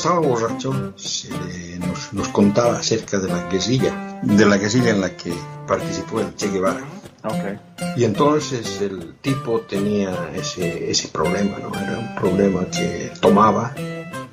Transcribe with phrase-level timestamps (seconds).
[0.00, 1.28] Estaba borracho, nos,
[2.12, 5.30] nos, contaba acerca de la guerrilla, de la guerrilla en la que
[5.68, 6.82] participó el Che Guevara.
[7.22, 7.60] Okay.
[7.96, 11.78] Y entonces el tipo tenía ese, ese problema, ¿no?
[11.78, 13.74] Era un problema que tomaba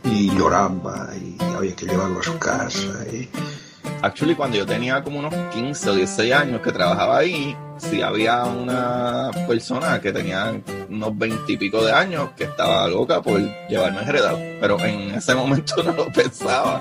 [0.06, 3.06] y lloraba y había que llevarlo a su casa.
[3.12, 3.28] Y...
[4.00, 8.46] Actually, cuando yo tenía como unos 15 o 16 años que trabajaba ahí, sí había
[8.46, 10.54] una persona que tenía
[10.88, 15.34] unos 20 y pico de años que estaba loca por llevarme enredado, pero en ese
[15.34, 16.80] momento no lo pensaba.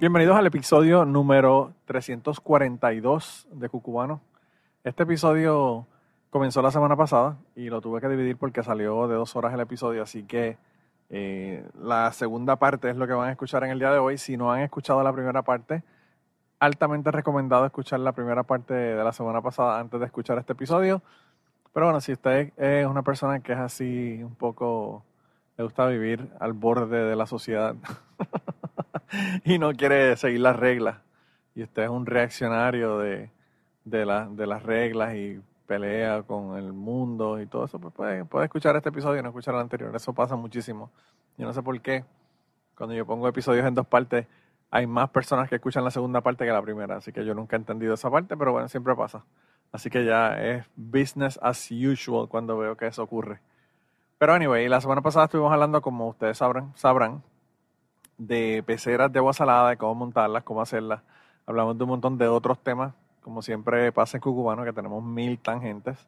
[0.00, 4.20] Bienvenidos al episodio número 342 de Cucubano.
[4.82, 5.86] Este episodio
[6.30, 9.60] comenzó la semana pasada y lo tuve que dividir porque salió de dos horas el
[9.60, 10.58] episodio, así que
[11.10, 14.18] eh, la segunda parte es lo que van a escuchar en el día de hoy.
[14.18, 15.84] Si no han escuchado la primera parte,
[16.58, 21.02] altamente recomendado escuchar la primera parte de la semana pasada antes de escuchar este episodio.
[21.72, 25.04] Pero bueno, si usted es una persona que es así un poco,
[25.56, 27.74] le gusta vivir al borde de la sociedad
[29.44, 30.96] y no quiere seguir las reglas,
[31.54, 33.30] y usted es un reaccionario de,
[33.84, 38.46] de, de las reglas y pelea con el mundo y todo eso, pues puede, puede
[38.46, 39.94] escuchar este episodio y no escuchar el anterior.
[39.94, 40.90] Eso pasa muchísimo.
[41.36, 42.04] Yo no sé por qué.
[42.76, 44.26] Cuando yo pongo episodios en dos partes,
[44.70, 46.96] hay más personas que escuchan la segunda parte que la primera.
[46.96, 49.24] Así que yo nunca he entendido esa parte, pero bueno, siempre pasa.
[49.72, 53.40] Así que ya es business as usual cuando veo que eso ocurre.
[54.18, 57.22] Pero anyway, la semana pasada estuvimos hablando, como ustedes sabrán, sabrán
[58.18, 61.02] de peceras de agua salada, de cómo montarlas, cómo hacerlas.
[61.46, 62.94] Hablamos de un montón de otros temas
[63.26, 65.98] como siempre pasa en Cucubano, que tenemos mil tangentes.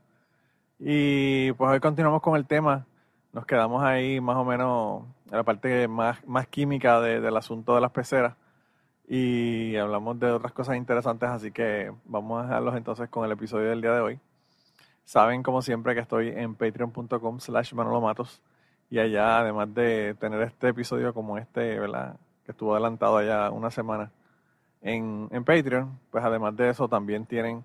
[0.79, 2.87] Y pues hoy continuamos con el tema.
[3.33, 7.81] Nos quedamos ahí más o menos en la parte más, más química del asunto de
[7.81, 8.37] las peceras.
[9.11, 13.71] Y hablamos de otras cosas interesantes, así que vamos a dejarlos entonces con el episodio
[13.71, 14.21] del día de hoy.
[15.05, 18.43] Saben, como siempre, que estoy en patreon.com slash manolomatos.
[18.91, 22.17] Y allá, además de tener este episodio como este, ¿verdad?
[22.45, 24.13] Que estuvo adelantado allá una semana,
[24.83, 27.65] en, en Patreon, pues además de eso también tienen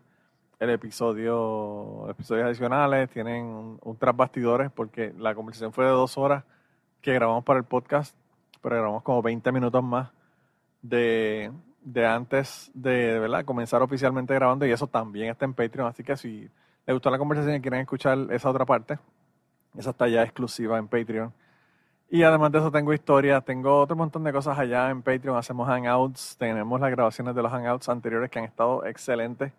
[0.59, 6.46] el episodio, episodios adicionales, tienen un, un bastidores, porque la conversación fue de dos horas
[7.02, 8.16] que grabamos para el podcast,
[8.62, 10.09] pero grabamos como 20 minutos más
[10.84, 11.52] de,
[11.82, 13.44] de antes de, ¿verdad?
[13.46, 16.50] comenzar oficialmente grabando y eso también está en Patreon, así que si
[16.86, 19.00] les gustó la conversación y quieren escuchar esa otra parte,
[19.76, 21.34] esa está ya exclusiva en Patreon.
[22.10, 25.68] Y además de eso tengo historias, tengo otro montón de cosas allá en Patreon, hacemos
[25.68, 29.52] hangouts, tenemos las grabaciones de los hangouts anteriores que han estado excelentes.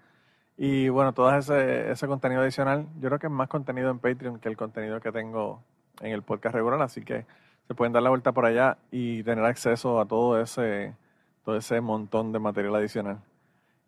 [0.57, 4.39] Y bueno, todo ese, ese contenido adicional, yo creo que es más contenido en Patreon
[4.39, 5.63] que el contenido que tengo
[6.01, 7.27] en el podcast regular, así que
[7.67, 10.95] se pueden dar la vuelta por allá y tener acceso a todo ese,
[11.45, 13.19] todo ese montón de material adicional.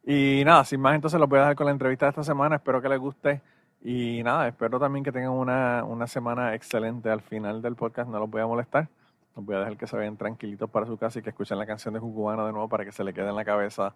[0.05, 2.56] Y nada, sin más, entonces los voy a dejar con la entrevista de esta semana,
[2.56, 3.43] espero que les guste.
[3.83, 8.09] Y nada, espero también que tengan una, una semana excelente al final del podcast.
[8.09, 8.89] No los voy a molestar.
[9.37, 11.67] Los voy a dejar que se vayan tranquilitos para su casa y que escuchen la
[11.67, 13.94] canción de Cucubano de nuevo para que se le quede en la cabeza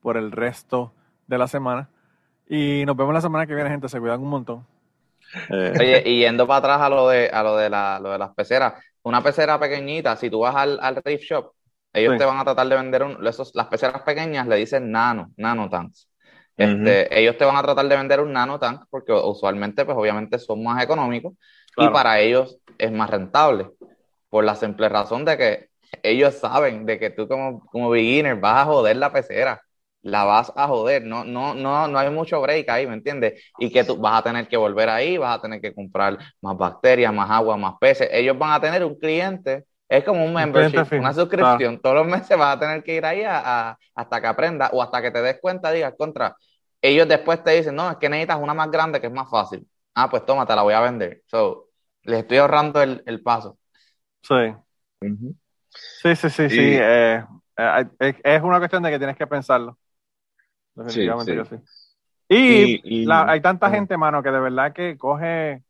[0.00, 0.92] por el resto
[1.26, 1.88] de la semana.
[2.48, 3.88] Y nos vemos la semana que viene, gente.
[3.88, 4.66] Se cuidan un montón.
[5.50, 5.72] Eh.
[5.78, 8.30] Oye, y yendo para atrás a lo de, a lo de, la, lo de las
[8.30, 11.52] peceras, una pecera pequeñita, si tú vas al, al Reef Shop,
[11.92, 15.32] ellos te van a tratar de vender un, esos, las peceras pequeñas le dicen nano,
[15.36, 16.08] nano tanks.
[16.56, 20.64] Este, ellos te van a tratar de vender un nanotank porque usualmente, pues obviamente son
[20.64, 21.34] más económicos
[21.76, 23.70] y para ellos es más rentable.
[24.28, 25.68] Por la simple razón de que
[26.02, 29.62] ellos saben de que tú como, como beginner vas a joder la pecera.
[30.02, 33.42] La vas a joder, no, no, no, no hay mucho break ahí, ¿me entiendes?
[33.58, 36.56] Y que tú vas a tener que volver ahí, vas a tener que comprar más
[36.56, 38.08] bacterias, más agua, más peces.
[38.12, 41.80] Ellos van a tener un cliente es como un membership, una suscripción.
[41.80, 45.10] Todos los meses vas a tener que ir ahí hasta que aprenda o hasta que
[45.10, 46.36] te des cuenta, digas, contra,
[46.82, 49.66] ellos después te dicen, no, es que necesitas una más grande que es más fácil.
[49.94, 51.22] Ah, pues toma, te la voy a vender.
[51.26, 51.68] So,
[52.02, 53.58] les estoy ahorrando el, el paso.
[54.22, 54.54] Sí.
[56.02, 56.58] Sí, sí, sí, sí.
[56.60, 57.24] Eh,
[57.56, 59.78] eh, es una cuestión de que tienes que pensarlo.
[60.74, 62.82] Definitivamente sí, sí.
[62.84, 65.62] Y, hay tanta gente, mano, que de verdad que coge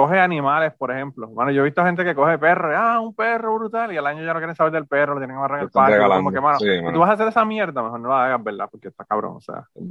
[0.00, 1.28] coge animales, por ejemplo.
[1.28, 4.24] Bueno, yo he visto gente que coge perros, ah, un perro brutal, y al año
[4.24, 5.98] ya no quieren saber del perro, lo tienen que amarrar en el parque.
[5.98, 8.68] Como que, mano, tú vas a hacer esa mierda, mejor no la hagas, ¿verdad?
[8.70, 9.68] Porque está cabrón, o sea.
[9.74, 9.82] Es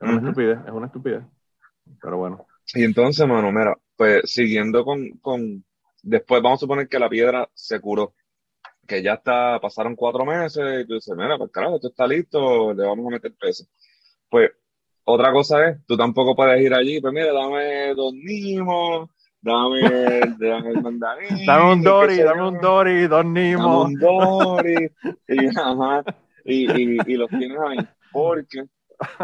[0.00, 1.22] una estupidez, es una estupidez.
[2.00, 2.46] Pero bueno.
[2.74, 5.62] Y entonces, mano, mira, pues siguiendo con, con,
[6.02, 8.14] después vamos a suponer que la piedra se curó,
[8.86, 12.72] que ya está, pasaron cuatro meses, y tú dices, mira, pues carajo, esto está listo,
[12.72, 13.66] le vamos a meter peso.
[14.30, 14.50] Pues,
[15.04, 19.10] otra cosa es, tú tampoco puedes ir allí, pues mira, dame dos nimos,
[19.44, 21.28] dame, dame el mandarín.
[21.46, 23.82] Dame un Dory, dame un Dory, dos Nimo.
[23.82, 24.90] Dame un Dory.
[25.28, 26.04] y, ajá,
[26.44, 27.78] y, y, y, los tienes ahí.
[28.12, 28.64] Porque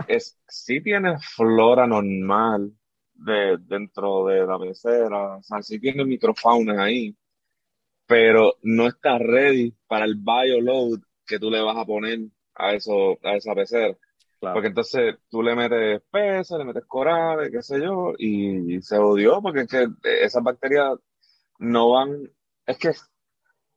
[0.08, 2.72] es, sí tienes flora normal
[3.14, 7.16] de, dentro de la pecera, o sea, sí tienes microfauna ahí,
[8.06, 12.20] pero no está ready para el bioload que tú le vas a poner
[12.54, 13.96] a eso, a esa pecera.
[14.40, 19.42] Porque entonces tú le metes peces, le metes corales, qué sé yo, y se odió
[19.42, 20.98] porque es que esas bacterias
[21.58, 22.30] no van,
[22.66, 22.92] es que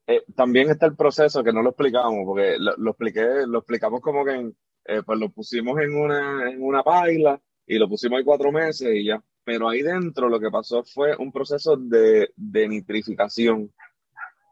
[0.07, 4.23] eh, también está el proceso que no lo explicamos, porque lo, expliqué, lo explicamos como
[4.25, 4.53] que
[4.85, 8.89] eh, pues lo pusimos en una, en una paila y lo pusimos ahí cuatro meses
[8.93, 9.21] y ya.
[9.43, 13.73] Pero ahí dentro lo que pasó fue un proceso de, de nitrificación.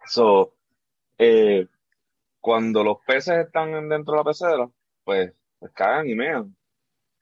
[0.05, 0.53] So,
[1.17, 1.67] eh,
[2.39, 4.69] cuando los peces están dentro de la pecera,
[5.03, 6.55] pues, pues cagan y mean.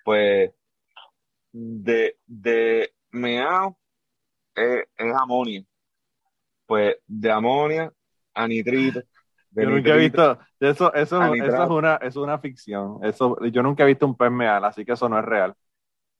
[0.05, 0.51] Pues
[1.51, 3.77] de, de meao
[4.55, 5.61] es, amonia.
[6.65, 7.91] Pues de amonia
[8.33, 9.01] a nitrito.
[9.51, 12.99] yo nunca he visto, eso, eso, eso es una, es una ficción.
[13.03, 15.53] Eso, yo nunca he visto un pez meal, así que eso no es real.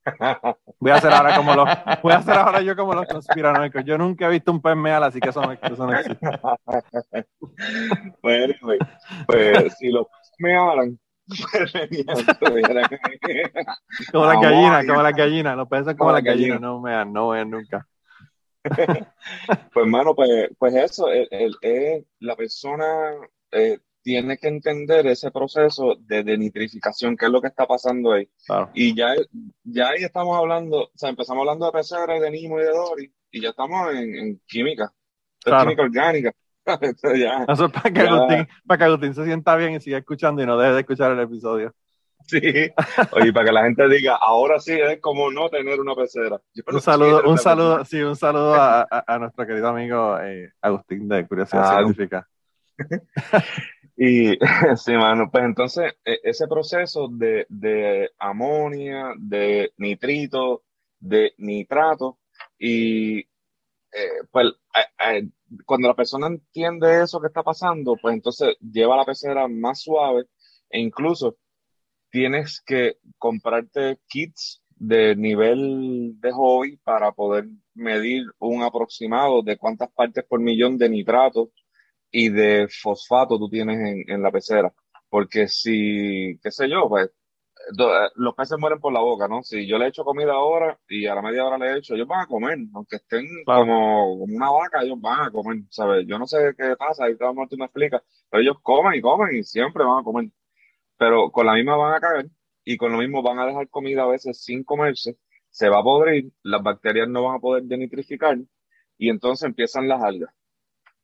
[0.80, 1.69] Voy a hacer ahora como los,
[2.01, 3.83] voy a hacer ahora yo como los conspiranoicos.
[3.86, 6.27] Yo nunca he visto un pez meal, así que eso no, eso no existe.
[8.21, 8.80] Bueno, pues,
[9.27, 10.07] pues si los
[10.39, 10.98] me hablan,
[14.11, 17.49] como las gallinas, como las gallinas, los peces como las gallinas, no me no vean
[17.49, 17.87] nunca.
[18.63, 22.85] pues, hermano, pues, pues eso, el, el, la persona
[23.51, 28.29] eh, tiene que entender ese proceso de denitrificación, qué es lo que está pasando ahí.
[28.73, 29.15] Y ya,
[29.63, 33.13] ya ahí estamos hablando, o sea, empezamos hablando de PCR, de Nimo y de Dori,
[33.31, 34.91] y ya estamos en, química,
[35.43, 36.33] química orgánica.
[37.48, 40.45] Eso es para que, Agustín, para que Agustín se sienta bien y siga escuchando y
[40.45, 41.74] no deje de escuchar el episodio.
[42.27, 42.39] Sí,
[43.12, 46.39] oye, para que la gente diga, ahora sí es como no tener una pecera.
[46.68, 51.25] un saludo, un saludo, sí, un saludo a, a, nuestro querido amigo eh, Agustín de
[51.25, 52.27] Curiosidad ah, Científica.
[54.01, 54.38] Y
[54.77, 60.63] sí, mano, pues entonces e, ese proceso de, de amonia, de nitrito,
[61.01, 62.18] de nitrato,
[62.57, 64.54] y eh, pues
[65.65, 70.25] cuando la persona entiende eso que está pasando, pues entonces lleva la pecera más suave
[70.69, 71.37] e incluso
[72.09, 79.91] tienes que comprarte kits de nivel de hobby para poder medir un aproximado de cuántas
[79.91, 81.51] partes por millón de nitrato
[82.11, 84.73] y de fosfato tú tienes en, en la pecera.
[85.09, 87.09] Porque si, qué sé yo, pues
[88.15, 89.44] los peces mueren por la boca, ¿no?
[89.44, 92.21] Si yo le echo comida ahora y a la media hora le echo, ellos van
[92.21, 96.06] a comer, aunque estén como, una vaca, ellos van a comer, ¿sabes?
[96.07, 99.35] Yo no sé qué pasa, ahí todo tú me explicas, pero ellos comen y comen
[99.38, 100.29] y siempre van a comer.
[100.97, 102.29] Pero con la misma van a caer
[102.65, 105.17] y con lo mismo van a dejar comida a veces sin comerse,
[105.50, 108.38] se va a podrir, las bacterias no van a poder denitrificar
[108.97, 110.33] y entonces empiezan las algas.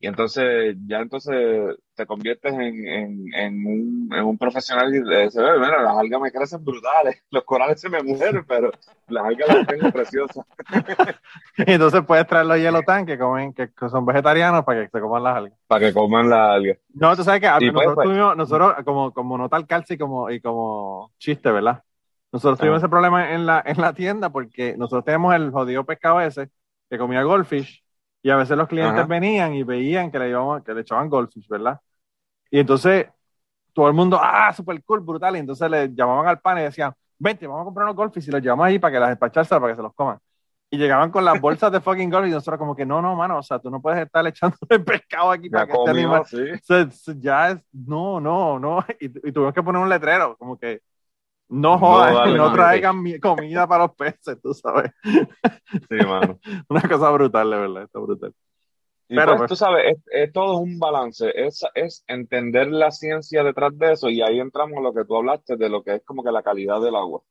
[0.06, 5.42] Y entonces, ya entonces te conviertes en, en, en, un, en un profesional y dices,
[5.60, 8.70] mira, las algas me crecen brutales, los corales se me mueren, pero
[9.08, 10.46] las algas las tengo preciosas.
[11.58, 15.24] y entonces puedes traer los hielo que comen, que son vegetarianos para que se coman
[15.24, 15.60] las algas.
[15.66, 16.78] Para que coman las algas.
[16.94, 19.98] No, tú sabes que pues, nosotros, pues, tuvimos, nosotros, como, como nota al calcio y
[19.98, 21.82] como, y como chiste, ¿verdad?
[22.32, 26.22] Nosotros tuvimos ese problema en la, en la tienda porque nosotros tenemos el jodido pescado
[26.22, 26.52] ese
[26.92, 27.85] que comía goldfish
[28.26, 31.80] y a veces los clientes venían y veían que le, que le echaban goldfish, ¿verdad?
[32.50, 33.06] Y entonces
[33.72, 35.36] todo el mundo, ah, super cool, brutal.
[35.36, 38.32] Y entonces le llamaban al pan y decían, vente, vamos a comprar unos goldfish y
[38.32, 40.18] los llevamos ahí para que las despacharse, para que se los coman.
[40.72, 43.38] Y llegaban con las bolsas de fucking goldfish y nosotros como que, no, no, mano,
[43.38, 46.24] o sea, tú no puedes estar echando el pescado aquí para que este animal...
[47.20, 48.84] ya es, no, no, no.
[49.00, 50.82] Y, y tuvimos que poner un letrero, como que
[51.50, 54.92] no jodan, no, traigan comida para los peces, tú sabes.
[55.04, 56.40] Sí, mano.
[56.70, 58.34] Una cosa brutal, de verdad, está brutal.
[59.08, 63.78] Pero pues, pues, tú sabes, es, todo un balance, es, es entender la ciencia detrás
[63.78, 66.24] de eso y ahí entramos a lo que tú hablaste de lo que es como
[66.24, 67.22] que la calidad del agua.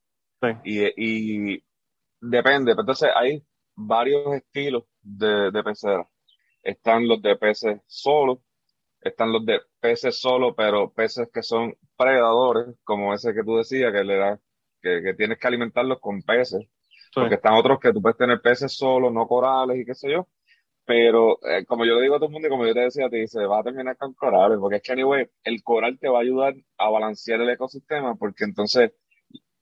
[0.41, 0.49] Sí.
[0.65, 1.65] Y, y
[2.21, 3.45] depende, pues, entonces hay
[3.75, 6.07] varios estilos de, de peceras.
[6.63, 8.39] Están los de peces solos,
[9.05, 13.93] están los de peces solo, pero peces que son predadores, como ese que tú decías,
[13.93, 14.41] que le da,
[14.81, 16.67] que, tienes que alimentarlos con peces.
[17.15, 20.27] Porque están otros que tú puedes tener peces solo, no corales y qué sé yo.
[20.85, 23.09] Pero eh, como yo le digo a todo el mundo y como yo te decía,
[23.09, 26.19] te dice, va a terminar con corales, porque es que anyway, el coral te va
[26.19, 28.93] a ayudar a balancear el ecosistema, porque entonces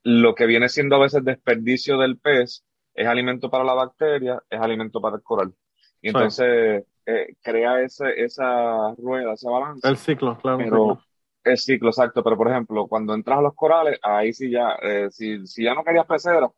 [0.03, 4.59] lo que viene siendo a veces desperdicio del pez es alimento para la bacteria, es
[4.59, 5.53] alimento para el coral.
[6.01, 9.87] Y entonces eh, crea ese, esa rueda, ese balance.
[9.87, 10.57] El ciclo, claro.
[10.57, 11.03] Pero,
[11.43, 12.23] el ciclo, exacto.
[12.23, 15.73] Pero, por ejemplo, cuando entras a los corales, ahí sí ya, eh, si, si ya
[15.73, 16.49] no querías pecera,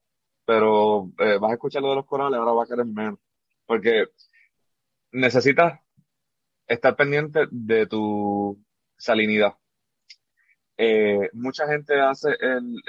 [0.45, 3.19] pero eh, vas a escuchar lo de los corales, ahora va a querer menos.
[3.65, 4.05] Porque
[5.11, 5.79] necesitas
[6.67, 8.63] estar pendiente de tu
[8.97, 9.55] salinidad.
[11.33, 12.81] mucha gente hace el,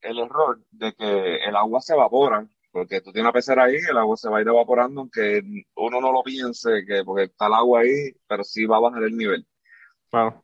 [0.00, 2.46] el error de que el agua se evapora
[2.78, 5.42] porque tú tienes una pecera ahí, el agua se va a ir evaporando, aunque
[5.76, 9.02] uno no lo piense, que porque está el agua ahí, pero sí va a bajar
[9.02, 9.46] el nivel.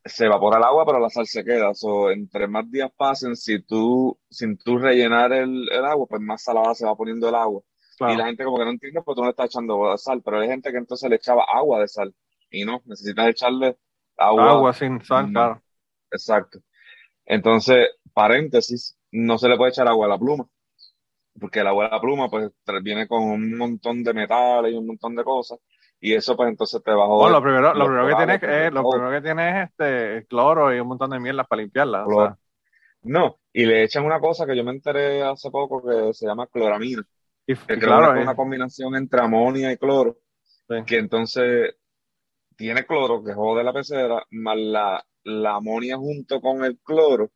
[0.04, 1.72] Se evapora el agua, pero la sal se queda.
[1.74, 6.42] So, entre más días pasen, si tú, sin tú rellenar el, el agua, pues más
[6.42, 7.62] salada se va poniendo el agua.
[8.00, 10.48] Y la gente como que no entiende, pues tú no estás echando sal, pero hay
[10.48, 12.14] gente que entonces le echaba agua de sal.
[12.50, 13.78] Y no, necesitas echarle
[14.16, 14.50] agua.
[14.50, 15.62] Agua sin sal, claro.
[16.10, 16.58] Exacto.
[17.24, 20.46] Entonces, paréntesis, no se le puede echar agua a la pluma,
[21.38, 25.58] porque la pluma pues viene con un montón de metales y un montón de cosas,
[26.00, 27.32] y eso pues entonces te va a joder.
[27.32, 30.80] lo primero, lo primero que tienes es, lo primero que tienes es este cloro y
[30.80, 32.36] un montón de mierda para limpiarla.
[33.02, 36.46] No, y le echan una cosa que yo me enteré hace poco que se llama
[36.46, 37.02] cloramina.
[37.46, 40.16] Y, que claro, es una combinación entre amonia y cloro,
[40.86, 41.74] que entonces
[42.56, 47.32] tiene cloro que jode la pecera, más la, la amonia junto con el cloro,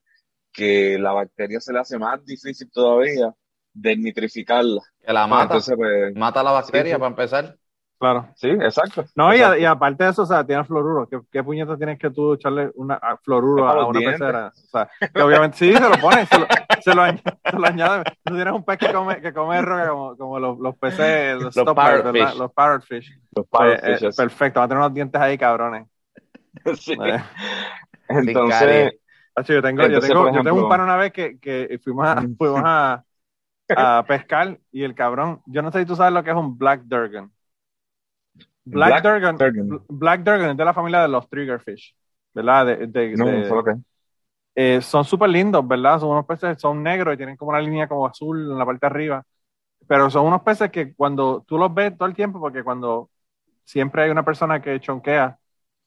[0.51, 3.35] que la bacteria se le hace más difícil todavía
[3.81, 4.81] desnitrificarla.
[5.05, 5.45] Que la mata.
[5.45, 7.57] Entonces, pues, mata la bacteria para empezar.
[7.99, 8.29] Claro.
[8.37, 9.05] Sí, exacto.
[9.17, 11.09] No, Y, aparte de eso, o sea, tiene fluoruro.
[11.09, 14.53] ¿Qué, qué puñetas tienes que tú echarle una, fluoruro a, una pecera?
[14.55, 16.47] O sea, que obviamente sí, se lo pones, se lo,
[16.81, 20.59] se lo, añade, Tú tienes un pez que come, que come roca como, como los,
[20.61, 22.37] los peces, los, los parrotfish.
[22.37, 23.19] Los parrotfish.
[23.35, 23.91] Los parrotfish.
[23.91, 25.87] Pues, eh, perfecto, va a tener unos dientes ahí, cabrones.
[26.77, 26.93] Sí.
[26.93, 27.23] Eh.
[28.09, 28.95] Entonces,
[29.47, 32.63] yo tengo, yo tengo, yo tengo un pan una vez que, que fuimos, a, fuimos
[32.65, 33.05] a,
[33.77, 36.57] a, pescar y el cabrón, yo no sé si tú sabes lo que es un
[36.57, 37.31] Black Durgan.
[38.65, 39.37] Black, Durgan,
[39.89, 41.97] Black Durgan es de la familia de los Triggerfish,
[42.35, 42.67] ¿verdad?
[42.67, 43.81] De, no, de,
[44.55, 46.01] eh, son súper lindos, ¿verdad?
[46.01, 48.81] Son unos peces, son negros y tienen como una línea como azul en la parte
[48.81, 49.25] de arriba.
[49.87, 53.09] Pero son unos peces que cuando tú los ves todo el tiempo, porque cuando
[53.65, 55.39] siempre hay una persona que chonquea,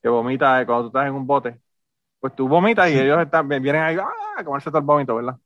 [0.01, 1.59] que vomita cuando tú estás en un bote,
[2.19, 4.09] pues tú vomitas y ellos están, vienen ahí ¡ah!
[4.37, 5.37] a comerse todo el vómito, ¿verdad?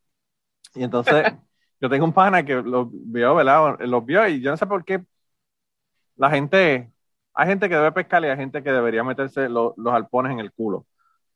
[0.76, 1.26] Y entonces
[1.82, 3.80] yo tengo un pana que los vio, ¿verdad?
[3.82, 5.04] Los vio y yo no sé por qué
[6.16, 6.92] la gente,
[7.34, 10.52] hay gente que debe pescar y hay gente que debería meterse los alpones en el
[10.52, 10.86] culo.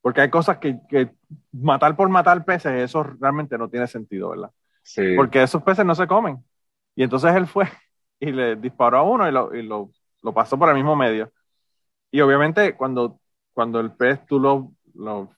[0.01, 1.11] Porque hay cosas que, que,
[1.51, 4.51] matar por matar peces, eso realmente no tiene sentido, ¿verdad?
[4.81, 5.15] Sí.
[5.15, 6.37] Porque esos peces no se comen.
[6.95, 7.67] Y entonces él fue
[8.19, 9.91] y le disparó a uno y lo, y lo,
[10.21, 11.31] lo pasó por el mismo medio.
[12.11, 13.19] Y obviamente cuando,
[13.53, 15.29] cuando el pez tú lo, lo,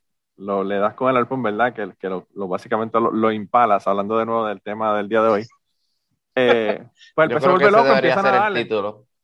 [0.42, 1.74] lo, le das con el arpón, ¿verdad?
[1.74, 5.48] Que, que lo, básicamente lo, impalas, hablando de nuevo del tema del día de hoy.
[6.36, 6.84] Eh,
[7.16, 8.58] pues el pez se vuelve loco, empieza a nadar.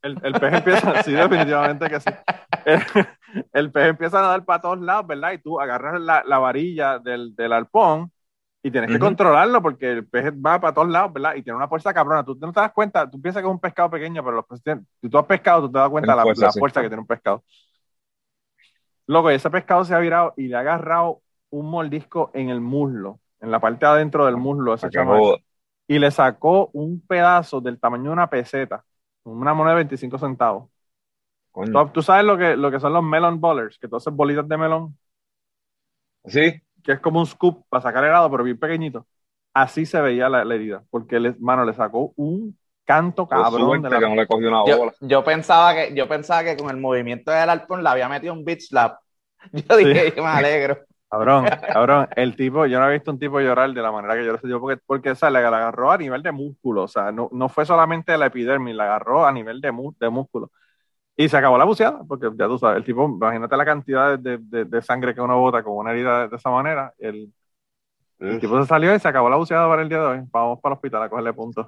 [0.03, 2.09] El, el, pez empieza, sí, definitivamente que sí.
[3.51, 5.31] El, pez empieza a nadar para todos lados, ¿verdad?
[5.33, 8.11] Y tú agarras la, la varilla del, del arpón
[8.61, 11.35] y tienes que controlarlo porque el pez va para todos lados, ¿verdad?
[11.35, 12.23] Y tiene una fuerza cabrona.
[12.23, 14.79] Tú no te das cuenta, tú piensas que es un pescado pequeño, pero los peces,
[15.01, 17.07] si tú has pescado, tú te das cuenta de la, la fuerza que tiene un
[17.07, 17.43] pescado.
[19.07, 23.19] Loco, ese pescado se ha virado y le ha agarrado un mordisco en el muslo,
[23.39, 25.37] en la parte de adentro del muslo ese chamaco,
[25.87, 28.83] y le sacó un pedazo del tamaño de una peseta,
[29.23, 30.69] una moneda de 25 centavos.
[31.93, 34.97] ¿Tú, sabes lo que, lo que son los melon ballers, que todas bolitas de melón.
[36.25, 36.61] Sí.
[36.83, 39.07] Que es como un scoop para sacar helado, pero bien pequeñito.
[39.53, 42.55] Así se veía la, herida, porque le, mano, le sacó un
[42.87, 43.81] canto cabrón.
[43.81, 43.99] De la...
[43.99, 44.93] le cogió una bola.
[45.01, 48.45] Yo, pensaba que, yo pensaba que con el movimiento del arpón le había metido un
[48.45, 48.99] bitch slap.
[49.51, 50.79] Yo dije, me alegro.
[51.09, 54.25] Cabrón, cabrón, el tipo, yo no he visto un tipo llorar de la manera que
[54.25, 57.13] yo lo sé yo, porque, porque o le, agarró a nivel de músculo, o sea,
[57.13, 60.51] no, no fue solamente la epidermis, la agarró a nivel de, de músculo.
[61.15, 64.37] Y se acabó la buceada, porque ya tú sabes, el tipo, imagínate la cantidad de,
[64.37, 67.33] de, de sangre que uno bota con una herida de, esa manera, el,
[68.19, 70.19] el, tipo se salió y se acabó la buceada para el día de hoy.
[70.29, 71.67] Vamos para el hospital a cogerle puntos.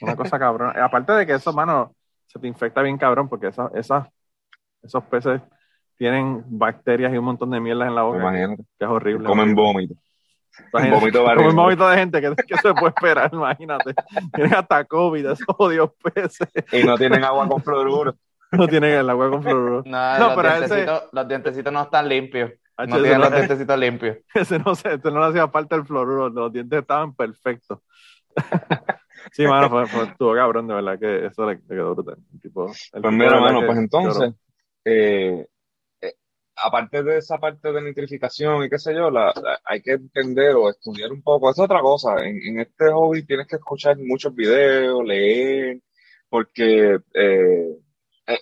[0.00, 0.72] Una cosa cabrón.
[0.78, 1.94] Aparte de que eso, mano,
[2.26, 4.08] se te infecta bien cabrón, porque esas, esas,
[4.82, 5.40] esos peces
[5.96, 8.18] tienen bacterias y un montón de mierdas en la boca.
[8.18, 8.62] Imagínate.
[8.78, 9.26] Que es horrible.
[9.26, 9.94] Comen vómito.
[10.72, 13.94] Vómito Comen vómito de gente, que, que, se puede esperar, imagínate.
[14.34, 16.48] Tienen hasta COVID, esos odios peces.
[16.72, 18.14] Y no tienen agua con fluoruro.
[18.52, 19.82] No tienen el agua con fluoruro.
[19.86, 21.08] No, los, pero dientecitos, ese...
[21.12, 22.52] los dientecitos no están limpios.
[22.78, 24.18] No tienen los dientecitos limpios.
[24.34, 27.78] Ese no, sé, no le hacía falta el fluoruro, los dientes estaban perfectos.
[29.30, 32.18] Sí, mano, fue, fue, estuvo cabrón, de verdad que eso le, quedó brutal.
[32.40, 34.34] Tipo, pues mira, mano, pues entonces,
[34.84, 35.46] eh,
[36.00, 36.14] eh,
[36.56, 39.32] aparte de esa parte de nitrificación y qué sé yo, la,
[39.64, 41.50] hay que entender o estudiar un poco.
[41.50, 42.16] Es otra cosa.
[42.24, 45.80] En, en, este hobby tienes que escuchar muchos videos, leer,
[46.28, 47.78] porque, eh,
[48.26, 48.38] eh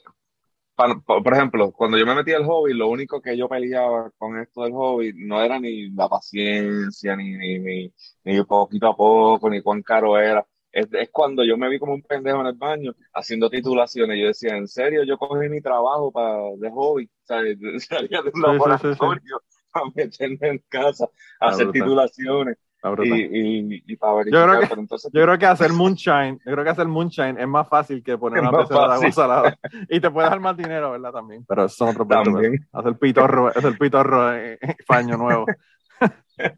[1.04, 4.62] por ejemplo, cuando yo me metí al hobby, lo único que yo peleaba con esto
[4.62, 7.92] del hobby no era ni la paciencia, ni, ni, ni,
[8.24, 12.02] ni poquito a poco, ni cuán caro era es, cuando yo me vi como un
[12.02, 14.18] pendejo en el baño haciendo titulaciones.
[14.18, 15.02] Yo decía, ¿en serio?
[15.04, 17.38] Yo cogí mi trabajo para, de hobby, o sea,
[17.80, 18.96] salía de un laboratorio
[19.72, 21.08] para meterme en casa,
[21.40, 22.56] a hacer titulaciones.
[23.02, 24.40] y, y, para verificar.
[24.40, 27.48] Yo creo, que, entonces, yo creo que hacer moonshine, yo creo que hacer moonshine es
[27.48, 29.58] más fácil que poner una pecera de agua salada.
[29.88, 31.12] Y te puedes dar más dinero, ¿verdad?
[31.12, 31.44] También.
[31.46, 32.40] Pero eso es otro punto.
[32.72, 34.58] Hacer pitorro, hacer pitorro en,
[34.88, 35.46] año nuevo.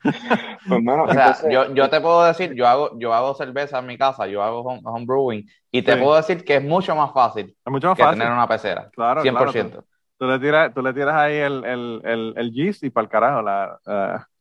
[0.68, 3.98] Pues, o sea, yo, yo, te puedo decir, yo hago, yo hago cerveza en mi
[3.98, 7.72] casa, yo hago home, brewing, y te puedo decir que es mucho más fácil, es
[7.72, 8.20] mucho más que fácil.
[8.20, 8.88] tener una pecera.
[8.92, 9.84] Claro, 100%.
[10.18, 13.10] tú, le tiras, tú le tiras ahí el, el, el, el yeast y para el
[13.10, 14.32] carajo la, uh,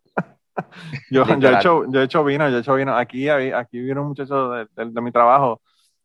[1.12, 2.95] yo, yo, he hecho, yo he hecho vino, yo he hecho vino.
[2.95, 5.62] Aquí, aquí vino un muchacho de, de, mi trabajo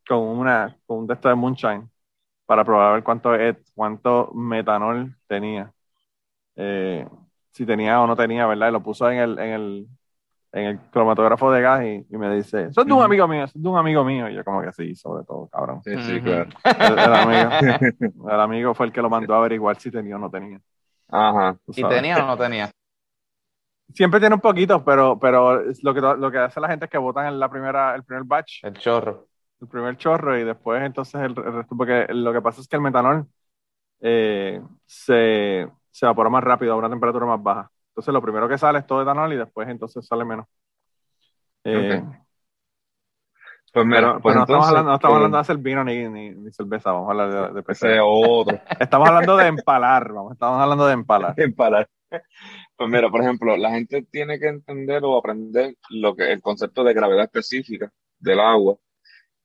[0.06, 1.90] con una con un texto de moonshine
[2.46, 3.30] para probar ver cuánto
[3.74, 5.72] cuánto metanol tenía.
[6.56, 7.06] Eh,
[7.56, 8.68] si tenía o no tenía, ¿verdad?
[8.68, 9.86] Y lo puso en el, en el,
[10.52, 13.66] en el cromatógrafo de gas y, me dice, sos de un amigo mío, sos de
[13.66, 14.28] un amigo mío.
[14.28, 15.80] Y yo como que sí, sobre todo, cabrón.
[15.82, 16.50] Sí, sí, claro.
[16.64, 17.50] El, amigo,
[18.30, 20.60] el, amigo, fue el que lo mandó a averiguar si tenía o no tenía.
[21.08, 21.56] Ajá.
[21.68, 22.70] ¿Y tenía o no tenía?
[23.94, 26.98] Siempre tiene un poquito, pero, pero lo, que, lo que hace la gente es que
[26.98, 28.64] votan en la primera, el primer batch.
[28.64, 29.28] El chorro.
[29.62, 32.82] El primer chorro y después entonces el, resto, porque lo que pasa es que el
[32.82, 33.26] metanol
[34.00, 35.66] eh, se,
[35.96, 37.70] se evapora más rápido a una temperatura más baja.
[37.88, 40.46] Entonces lo primero que sale es todo etanol y después entonces sale menos.
[41.64, 42.02] Eh,
[43.72, 46.52] pues mira, pues no, estamos hablando, no estamos eh, hablando de hacer vino ni, ni,
[46.52, 48.60] cerveza, vamos a hablar de, de otro.
[48.80, 51.34] Estamos hablando de empalar, vamos, estamos hablando de empalar.
[51.40, 51.88] empalar.
[52.76, 56.84] Pues mira, por ejemplo, la gente tiene que entender o aprender lo que el concepto
[56.84, 58.76] de gravedad específica del agua,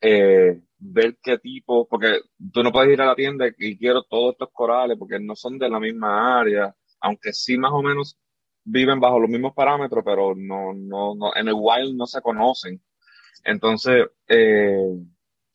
[0.01, 2.19] eh, ver qué tipo, porque
[2.51, 5.57] tú no puedes ir a la tienda y quiero todos estos corales porque no son
[5.59, 8.17] de la misma área, aunque sí más o menos
[8.63, 12.81] viven bajo los mismos parámetros, pero no, no, no en el wild no se conocen.
[13.43, 14.77] Entonces, eh,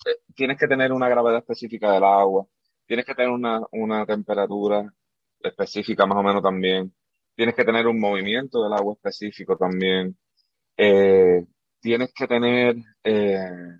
[0.07, 2.47] eh, tienes que tener una gravedad específica del agua,
[2.87, 4.93] tienes que tener una, una temperatura
[5.41, 6.93] específica más o menos también
[7.37, 10.17] tienes que tener un movimiento del agua específico también.
[10.77, 11.45] Eh,
[11.81, 13.79] tienes que tener, eh,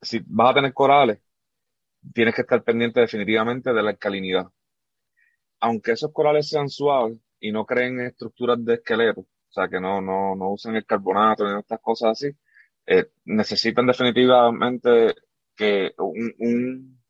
[0.00, 1.20] si vas a tener corales,
[2.14, 4.46] tienes que estar pendiente definitivamente de la alcalinidad.
[5.60, 10.00] Aunque esos corales sean suaves y no creen estructuras de esqueleto, o sea, que no,
[10.00, 12.30] no, no usen el carbonato ni estas cosas así,
[12.86, 15.14] eh, necesitan definitivamente
[15.56, 17.00] que un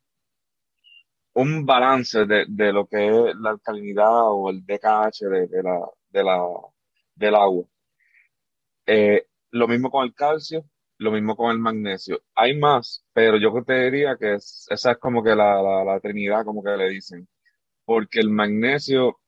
[1.35, 6.25] un balance de, de, lo que es la alcalinidad o el DKH de la, de
[6.25, 6.39] la,
[7.15, 7.65] del agua.
[8.87, 10.65] Eh, lo mismo con el calcio,
[11.01, 12.21] lo mismo con el magnesio.
[12.35, 16.45] Hay más, pero yo te diría que esa es como que la, la, la, trinidad,
[16.45, 17.27] como que le dicen.
[17.87, 19.19] Porque el magnesio,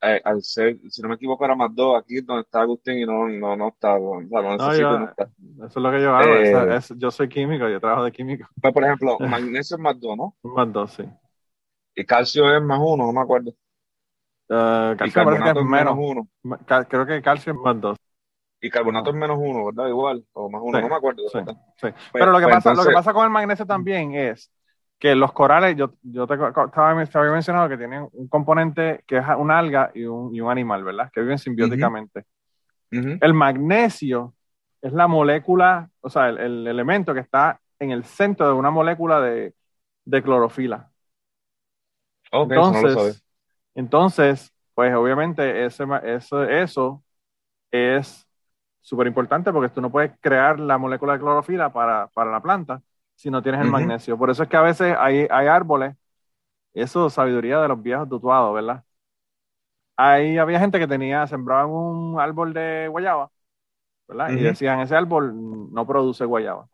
[0.00, 3.04] eh, al ser, si no me equivoco, era más dos aquí donde está Agustín y
[3.04, 3.98] no, no, no está.
[3.98, 6.34] no Eso es lo que yo hago.
[6.34, 8.48] Eh, yo soy químico, yo trabajo de químico.
[8.62, 10.34] Pues, por ejemplo, magnesio es más dos, ¿no?
[10.42, 11.04] Más dos, sí.
[11.94, 13.50] Y calcio es más uno, no me acuerdo.
[14.48, 16.26] Uh, calcio y carbonato es menos, uno.
[16.88, 17.98] creo que calcio es más dos.
[18.60, 19.88] Y carbonato es menos uno, ¿verdad?
[19.88, 21.22] Igual, o más uno, no me acuerdo.
[21.28, 21.38] Sí,
[21.76, 21.88] sí.
[22.12, 24.52] Pero lo que, pues pasa, lo que pasa con el magnesio también es
[24.98, 29.24] que los corales, yo, yo te, estaba, había mencionado que tienen un componente que es
[29.36, 31.10] un alga y un, y un animal, ¿verdad?
[31.12, 32.24] Que viven simbióticamente.
[32.90, 34.34] El magnesio
[34.80, 38.70] es la molécula, o sea, el, el, elemento que está en el centro de una
[38.70, 39.54] molécula de,
[40.04, 40.90] de clorofila
[42.32, 43.24] entonces,
[43.74, 47.02] entonces, pues obviamente ese, eso
[47.70, 48.27] es
[48.88, 52.82] súper importante porque tú no puedes crear la molécula de clorofila para, la planta
[53.14, 54.16] si no tienes el magnesio.
[54.16, 55.94] Por eso es que a veces hay, hay árboles,
[56.72, 58.84] eso es sabiduría de los viejos tutuados, ¿verdad?
[59.96, 63.30] Ahí había gente que tenía, sembraban un árbol de guayaba,
[64.06, 64.30] ¿verdad?
[64.30, 65.34] Y decían, ese árbol
[65.72, 66.68] no produce guayaba.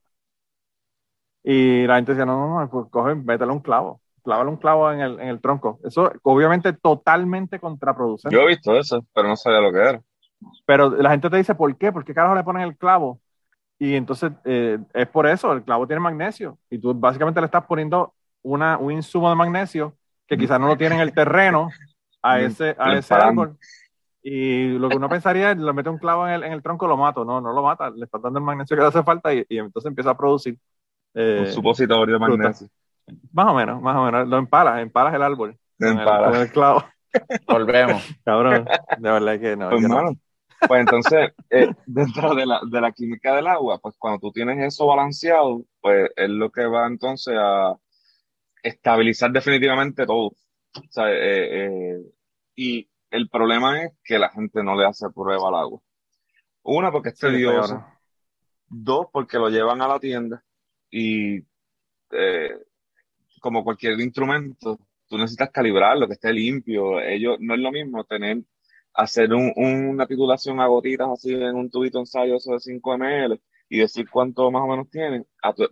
[1.43, 4.91] Y la gente decía, no, no, no, pues coge, métele un clavo clavarle un clavo
[4.91, 5.79] en el, en el tronco.
[5.85, 8.35] Eso obviamente totalmente contraproducente.
[8.35, 10.03] Yo he visto eso, pero no sabía lo que era.
[10.67, 11.93] Pero la gente te dice, ¿por qué?
[11.93, 13.21] ¿Por qué carajo le ponen el clavo?
[13.79, 16.59] Y entonces eh, es por eso, el clavo tiene magnesio.
[16.71, 19.97] Y tú básicamente le estás poniendo una, un insumo de magnesio
[20.27, 21.69] que quizás no lo tiene en el terreno
[22.23, 23.59] a ese, a ese árbol.
[24.23, 26.87] Y lo que uno pensaría es, le mete un clavo en el, en el tronco,
[26.87, 27.27] lo mato.
[27.27, 27.91] No, no lo mata.
[27.91, 30.57] Le está dando el magnesio que le hace falta y, entonces empieza a producir.
[31.13, 32.69] Eh, un supositorio de magnesio.
[33.33, 34.27] Más o menos, más o menos.
[34.27, 35.59] Lo empalas, empalas el árbol.
[35.79, 35.99] Con
[36.35, 36.85] el, clavo.
[37.47, 38.03] Volvemos.
[38.25, 38.65] Cabrón,
[38.99, 39.69] de verdad que no.
[39.69, 39.83] Pues,
[40.67, 44.59] pues entonces, eh, dentro de la, de la química del agua, pues cuando tú tienes
[44.63, 47.75] eso balanceado, pues es lo que va entonces a
[48.63, 50.27] estabilizar definitivamente todo.
[50.27, 52.01] O sea, eh, eh,
[52.57, 55.81] y el problema es que la gente no le hace prueba al agua.
[56.63, 57.85] Una, porque es tedioso.
[58.67, 60.43] Dos, porque lo llevan a la tienda
[60.91, 61.43] y
[63.41, 67.01] como cualquier instrumento, tú necesitas calibrarlo, que esté limpio.
[67.01, 68.39] Ellos, no es lo mismo tener
[68.95, 73.79] hacer una titulación a gotitas así en un tubito ensayo eso de 5 ml y
[73.79, 75.27] decir cuánto más o menos tienen.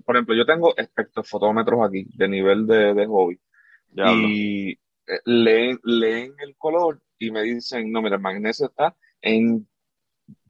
[0.04, 3.40] Por ejemplo, yo tengo espectrofotómetros aquí de nivel de, de hobby
[3.94, 4.76] y eh,
[5.24, 9.68] leen, leen el color y me dicen, no, mira, el magnesio está en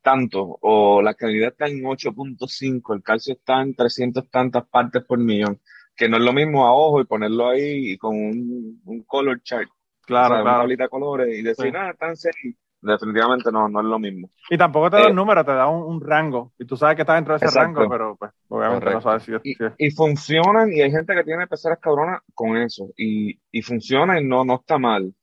[0.02, 5.18] tanto, o la calidad está en 8.5, el calcio está en 300 tantas partes por
[5.18, 5.61] millón,
[5.94, 9.68] que no es lo mismo a ojo y ponerlo ahí con un, un color chart.
[10.04, 10.42] Claro, claro.
[10.42, 14.28] Una tablita de colores y decir, ah, están seis definitivamente no, no es lo mismo.
[14.50, 16.52] Y tampoco te da un eh, número, te da un, rango.
[16.58, 19.34] Y tú sabes que está dentro de ese rango, pero pues, obviamente no sabes si
[19.34, 19.40] es,
[19.78, 22.88] y, funcionan, y hay gente que tiene peceras cabronas con eso.
[22.96, 25.14] Y, y funciona y no, no está mal.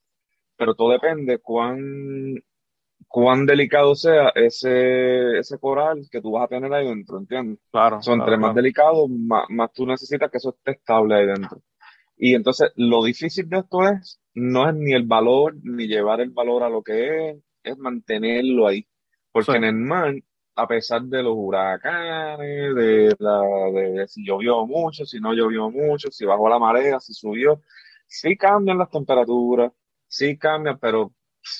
[0.55, 2.35] Pero todo depende cuán,
[3.07, 7.59] cuán delicado sea ese, ese coral que tú vas a tener ahí dentro, ¿entiendes?
[7.71, 8.01] Claro.
[8.01, 11.61] Son entre más delicado, más, más tú necesitas que eso esté estable ahí dentro.
[12.19, 16.32] Y entonces lo difícil de esto es, no es ni el valor, ni llevar el
[16.32, 18.86] valor a lo que es, es mantenerlo ahí.
[19.32, 20.13] Porque en el mar,
[20.55, 23.41] a pesar de los huracanes, de, la,
[23.73, 27.62] de si llovió mucho, si no llovió mucho, si bajó la marea, si subió,
[28.08, 29.71] sí cambian las temperaturas,
[30.08, 31.13] sí cambian, pero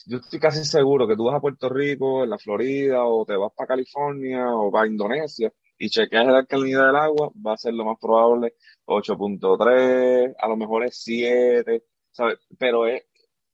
[0.08, 3.36] yo estoy casi seguro que tú vas a Puerto Rico, en la Florida, o te
[3.38, 7.74] vas para California, o para Indonesia, y chequeas la alcalinidad del agua, va a ser
[7.74, 12.40] lo más probable 8.3, a lo mejor es 7, ¿sabes?
[12.58, 13.04] Pero es,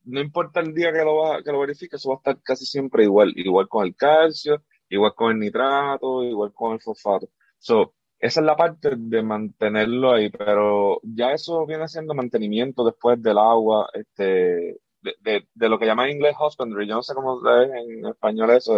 [0.05, 2.65] no importa el día que lo, va, que lo verifique, eso va a estar casi
[2.65, 7.29] siempre igual, igual con el calcio, igual con el nitrato, igual con el fosfato.
[7.59, 13.21] So, esa es la parte de mantenerlo ahí, pero ya eso viene siendo mantenimiento después
[13.21, 17.39] del agua, este, de, de, lo que llaman en inglés husbandry, yo no sé cómo
[17.61, 18.75] es en español eso.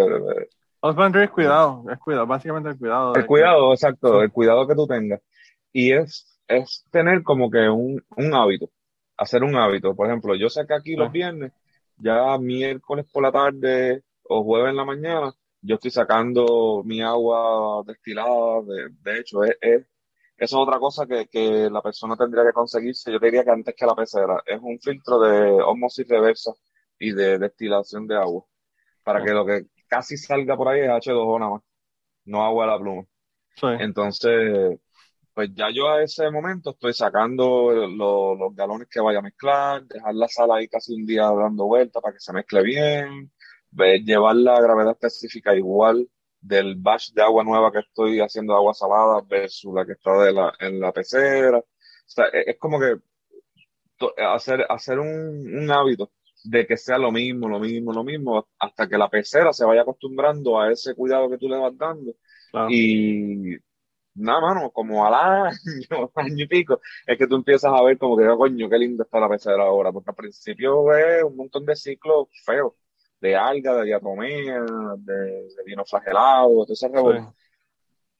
[0.82, 3.16] Husbandry es cuidado, es cuidado, básicamente el cuidado.
[3.16, 5.22] El cuidado, exacto, el cuidado que tú tengas.
[5.72, 8.70] Y es, es tener como que un, un hábito
[9.18, 9.96] hacer un hábito.
[9.96, 11.52] Por ejemplo, yo sé que aquí los viernes,
[11.98, 17.84] ya miércoles por la tarde o jueves en la mañana, yo estoy sacando mi agua
[17.86, 18.62] destilada.
[18.63, 19.82] De, de hecho, es, es,
[20.38, 23.12] eso es otra cosa que, que, la persona tendría que conseguirse.
[23.12, 26.52] Yo diría que antes que la pecera, es un filtro de osmosis reversa
[27.00, 28.46] y de destilación de agua.
[29.04, 31.62] Para que lo que casi salga por ahí es H2O nada más,
[32.26, 33.06] no agua de la pluma.
[33.80, 34.80] Entonces,
[35.34, 40.15] pues ya yo a ese momento estoy sacando los galones que vaya a mezclar, dejar
[40.15, 43.32] la sala ahí casi un día dando vueltas para que se mezcle bien,
[44.04, 48.73] llevar la gravedad específica igual del batch de agua nueva que estoy haciendo de agua
[48.73, 51.60] salada versus la que está de la, en la pecera.
[51.60, 51.63] O
[52.06, 52.95] sea, e, es como que
[54.17, 55.08] hacer, hacer un,
[55.56, 56.12] un hábito
[56.50, 59.82] de que sea lo mismo, lo mismo, lo mismo, hasta que la pecera se vaya
[59.82, 62.14] acostumbrando a ese cuidado que tú le vas dando.
[62.70, 63.58] Y
[64.16, 65.52] nada, mano, como al año,
[66.16, 69.04] año y pico, es que tú empiezas a ver como que, oh, coño, qué lindo
[69.04, 72.74] está la pecera ahora, porque al principio es un montón de ciclos feos,
[73.20, 74.62] de alga, de diatomea,
[75.00, 76.90] de, de vino flagelado, todo ese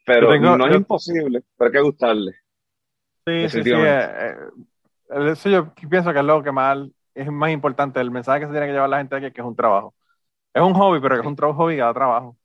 [0.06, 2.32] Pero no es imposible, pero hay que gustarle.
[3.26, 3.72] Sí, sí, sí.
[3.72, 4.36] Eh,
[5.10, 6.78] eh, eso yo pienso que es lo que más
[7.18, 9.42] es más importante, el mensaje que se tiene que llevar la gente aquí es que
[9.42, 9.94] es un trabajo.
[10.54, 12.38] Es un hobby, pero es un trabajo hobby cada trabajo.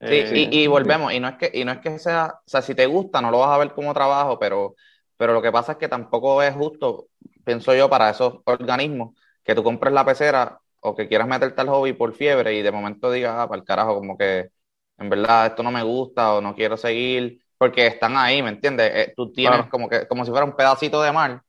[0.00, 2.60] Sí, y, y, volvemos, y no es que, y no es que sea, o sea,
[2.60, 4.74] si te gusta, no lo vas a ver como trabajo, pero,
[5.16, 7.06] pero lo que pasa es que tampoco es justo,
[7.44, 11.68] pienso yo, para esos organismos, que tú compres la pecera o que quieras meterte al
[11.68, 14.50] hobby por fiebre y de momento digas, ah, para el carajo, como que
[14.98, 18.90] en verdad esto no me gusta o no quiero seguir, porque están ahí, ¿me entiendes?
[18.92, 21.42] Eh, tú tienes como que, como si fuera un pedacito de mar,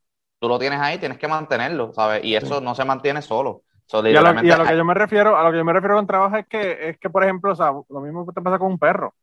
[0.44, 2.22] tú lo tienes ahí, tienes que mantenerlo, ¿sabes?
[2.22, 3.62] Y eso no se mantiene solo.
[4.04, 6.36] Y a, lo, que yo me refiero, a lo que yo me refiero con trabajo
[6.36, 9.14] es que, es que, por ejemplo, o sea, lo mismo te pasa con un perro.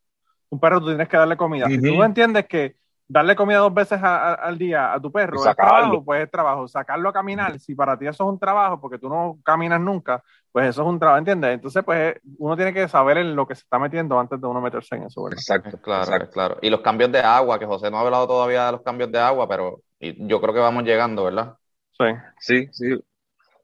[0.49, 1.67] Un perro tú tienes que darle comida.
[1.67, 6.03] Si tú entiendes que darle comida dos veces al día a tu perro es trabajo,
[6.03, 6.67] pues es trabajo.
[6.67, 10.23] Sacarlo a caminar, si para ti eso es un trabajo, porque tú no caminas nunca,
[10.51, 11.53] pues eso es un trabajo, ¿entiendes?
[11.53, 14.63] Entonces, pues uno tiene que saber en lo que se está metiendo antes de uno
[14.63, 16.57] meterse en eso, Exacto, claro, claro.
[16.63, 19.19] Y los cambios de agua, que José no ha hablado todavía de los cambios de
[19.19, 21.57] agua, pero yo creo que vamos llegando, ¿verdad?
[21.99, 22.07] Sí.
[22.39, 23.05] Sí, sí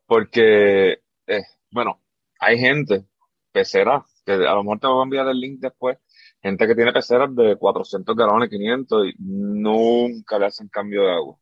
[0.07, 0.93] porque,
[1.27, 2.01] eh, bueno,
[2.39, 3.05] hay gente,
[3.53, 5.99] peceras, que a lo mejor te voy a enviar el link después,
[6.43, 11.39] gente que tiene peceras de 400 galones, 500 y nunca le hacen cambio de agua,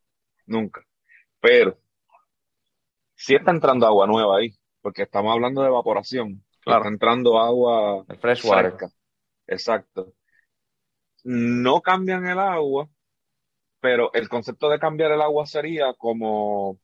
[0.47, 0.81] nunca.
[1.39, 1.77] Pero,
[3.15, 6.81] si está entrando agua nueva ahí, porque estamos hablando de evaporación, claro.
[6.81, 8.89] está entrando agua fresca.
[9.47, 10.13] Exacto.
[11.23, 12.87] No cambian el agua,
[13.85, 16.79] pero el concepto de cambiar el agua sería como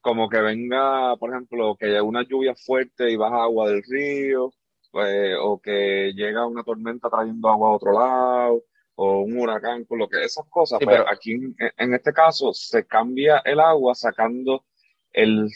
[0.00, 4.52] como que venga, por ejemplo, que haya una lluvia fuerte y baja agua del río,
[4.92, 8.62] pues, o que llega una tormenta trayendo agua a otro lado,
[8.94, 10.78] o un huracán, con lo que esas cosas.
[10.78, 11.32] Pero aquí
[11.76, 14.64] en, este caso se cambia el agua sacando
[15.10, 15.48] el,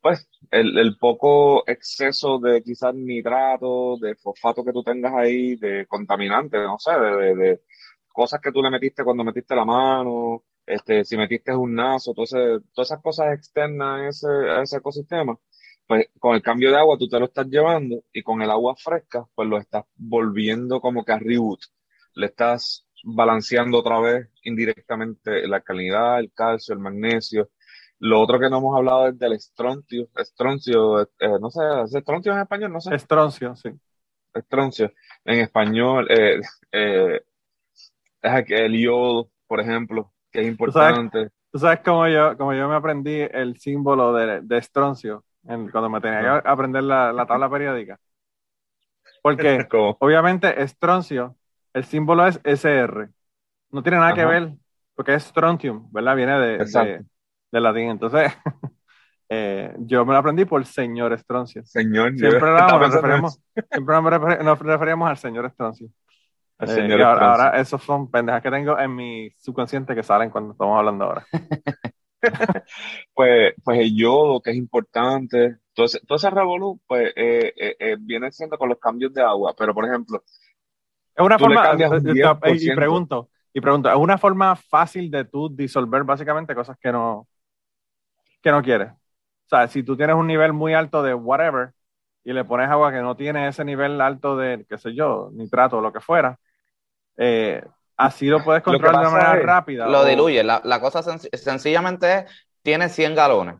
[0.00, 5.86] pues el, el, poco exceso de quizás nitrato, de fosfato que tú tengas ahí, de
[5.86, 7.60] contaminante, no sé, de, de,
[8.16, 12.62] cosas que tú le metiste cuando metiste la mano, este, si metiste un naso, entonces,
[12.72, 15.38] todas esas cosas externas a ese, a ese ecosistema,
[15.86, 18.74] pues con el cambio de agua tú te lo estás llevando y con el agua
[18.74, 21.60] fresca, pues lo estás volviendo como que a reboot.
[22.14, 27.50] Le estás balanceando otra vez indirectamente la calidad, el calcio, el magnesio.
[27.98, 30.08] Lo otro que no hemos hablado es del estroncio.
[30.16, 32.72] Estroncio, eh, no sé, ¿es estroncio en español?
[32.72, 32.94] No sé.
[32.94, 33.70] Estroncio, sí.
[34.34, 34.92] Estroncio.
[35.24, 36.40] En español, eh,
[36.72, 37.20] eh,
[38.48, 41.30] el yodo, por ejemplo, que es importante.
[41.50, 46.00] ¿Tú sabes, cómo, yo, cómo yo me aprendí el símbolo de, de estroncio cuando me
[46.00, 47.98] tenía que aprender la, la tabla periódica?
[49.22, 49.66] Porque
[50.00, 51.36] obviamente estroncio
[51.76, 53.10] el símbolo es SR.
[53.70, 54.54] No tiene nada que ver,
[54.94, 56.16] porque es strontium, ¿verdad?
[56.16, 57.04] Viene de,
[57.52, 57.90] de, latín.
[57.90, 58.32] Entonces,
[59.28, 61.66] eh, yo me lo aprendí por señor Estroncio.
[61.66, 63.94] Señor, siempre, nos, referimos, siempre
[64.42, 65.88] nos referíamos al señor Estroncio.
[66.58, 71.04] Eh, ahora, esos son pendejas que tengo en mi subconsciente que salen cuando estamos hablando
[71.04, 71.26] ahora.
[73.14, 75.58] pues, pues el yodo, que es importante.
[75.68, 79.54] Entonces, todo ese revolú, pues, eh, viene siendo con los cambios de agua.
[79.56, 80.22] Pero, por ejemplo,
[81.16, 81.72] es una forma,
[82.54, 87.26] y pregunto, y pregunto, ¿es una forma fácil de tú disolver básicamente cosas que no,
[88.42, 88.90] que no quieres?
[88.92, 91.72] O sea, si tú tienes un nivel muy alto de whatever
[92.22, 95.78] y le pones agua que no tiene ese nivel alto de, qué sé yo, nitrato
[95.78, 96.38] o lo que fuera,
[97.16, 97.62] eh,
[97.96, 99.86] así lo puedes controlar de manera rápida.
[99.86, 100.42] Lo diluye.
[100.42, 102.24] La, la cosa sencillamente es,
[102.62, 103.56] tiene 100 galones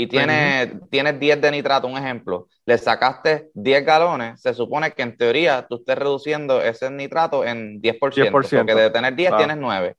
[0.00, 5.16] y tienes, 10 de nitrato, un ejemplo, le sacaste 10 galones, se supone que en
[5.16, 9.96] teoría tú estés reduciendo ese nitrato en 10%, porque de tener 10 tienes 9.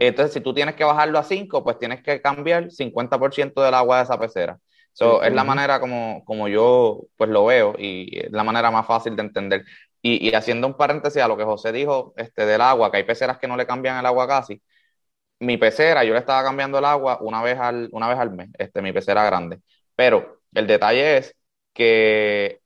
[0.00, 3.98] Entonces, si tú tienes que bajarlo a 5, pues tienes que cambiar 50% del agua
[3.98, 4.58] de esa pecera.
[4.92, 8.86] So, Es la manera como, como yo pues lo veo y es la manera más
[8.86, 9.64] fácil de entender.
[10.08, 13.38] Y, haciendo un paréntesis a lo que José dijo este, del agua, que hay peceras
[13.38, 14.62] que no le cambian el agua casi,
[15.40, 18.50] mi pecera, yo le estaba cambiando el agua una vez al, una vez al mes,
[18.58, 19.60] este, mi pecera grande.
[19.94, 21.36] Pero el detalle es
[21.72, 22.60] que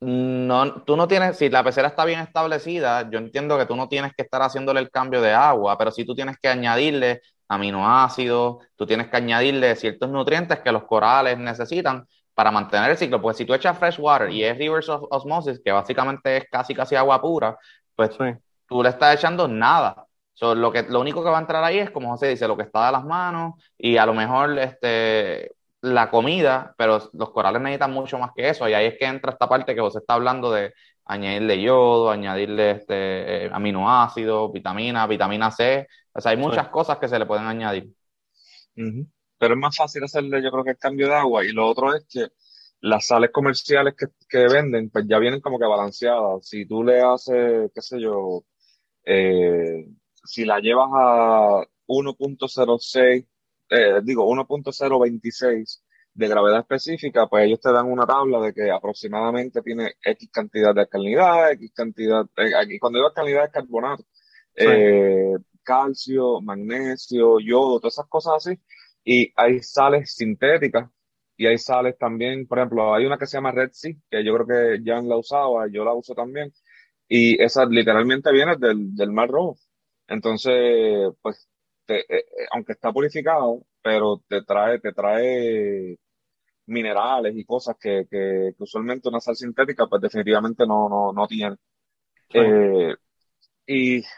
[0.00, 3.88] no, tú no tienes, si la pecera está bien establecida, yo entiendo que tú no
[3.88, 8.64] tienes que estar haciéndole el cambio de agua, pero sí tú tienes que añadirle aminoácidos,
[8.76, 12.06] tú tienes que añadirle ciertos nutrientes que los corales necesitan
[12.40, 13.20] para mantener el ciclo.
[13.20, 16.96] Pues si tú echas fresh water y es reverse osmosis, que básicamente es casi casi
[16.96, 17.58] agua pura,
[17.94, 18.10] pues
[18.66, 20.06] tú le estás echando nada
[20.40, 22.62] lo, que, lo único que va a entrar ahí es, como José dice, lo que
[22.64, 27.92] está de las manos y a lo mejor este, la comida, pero los corales necesitan
[27.92, 28.68] mucho más que eso.
[28.68, 30.72] Y ahí es que entra esta parte que José está hablando de
[31.04, 35.86] añadirle yodo, añadirle este, eh, aminoácidos, vitamina, vitamina C.
[36.12, 37.90] O sea, hay muchas cosas que se le pueden añadir.
[39.40, 41.44] Pero es más fácil hacerle, yo creo que el cambio de agua.
[41.44, 42.28] Y lo otro es que
[42.82, 46.46] las sales comerciales que, que venden, pues ya vienen como que balanceadas.
[46.46, 48.44] Si tú le haces, qué sé yo,
[49.04, 49.86] eh,
[50.24, 53.26] si la llevas a 1.06,
[53.70, 59.62] eh, digo 1.026 de gravedad específica, pues ellos te dan una tabla de que aproximadamente
[59.62, 64.04] tiene X cantidad de alcalinidad, X cantidad, eh, cuando digo alcalinidad es carbonato,
[64.54, 68.60] eh, calcio, magnesio, yodo, todas esas cosas así,
[69.04, 70.88] y hay sales sintéticas
[71.36, 74.34] y hay sales también, por ejemplo, hay una que se llama Red Sea, que yo
[74.34, 76.52] creo que Jan la usaba, yo la uso también,
[77.08, 79.56] y esa literalmente viene del, del Mar Rojo.
[80.08, 81.48] Entonces, pues,
[81.88, 85.98] eh, eh, aunque está purificado, pero te trae, te trae
[86.66, 91.56] minerales y cosas que, que, usualmente una sal sintética, pues definitivamente no, no, no tiene.
[92.34, 92.94] Eh,
[93.66, 94.08] y, pues,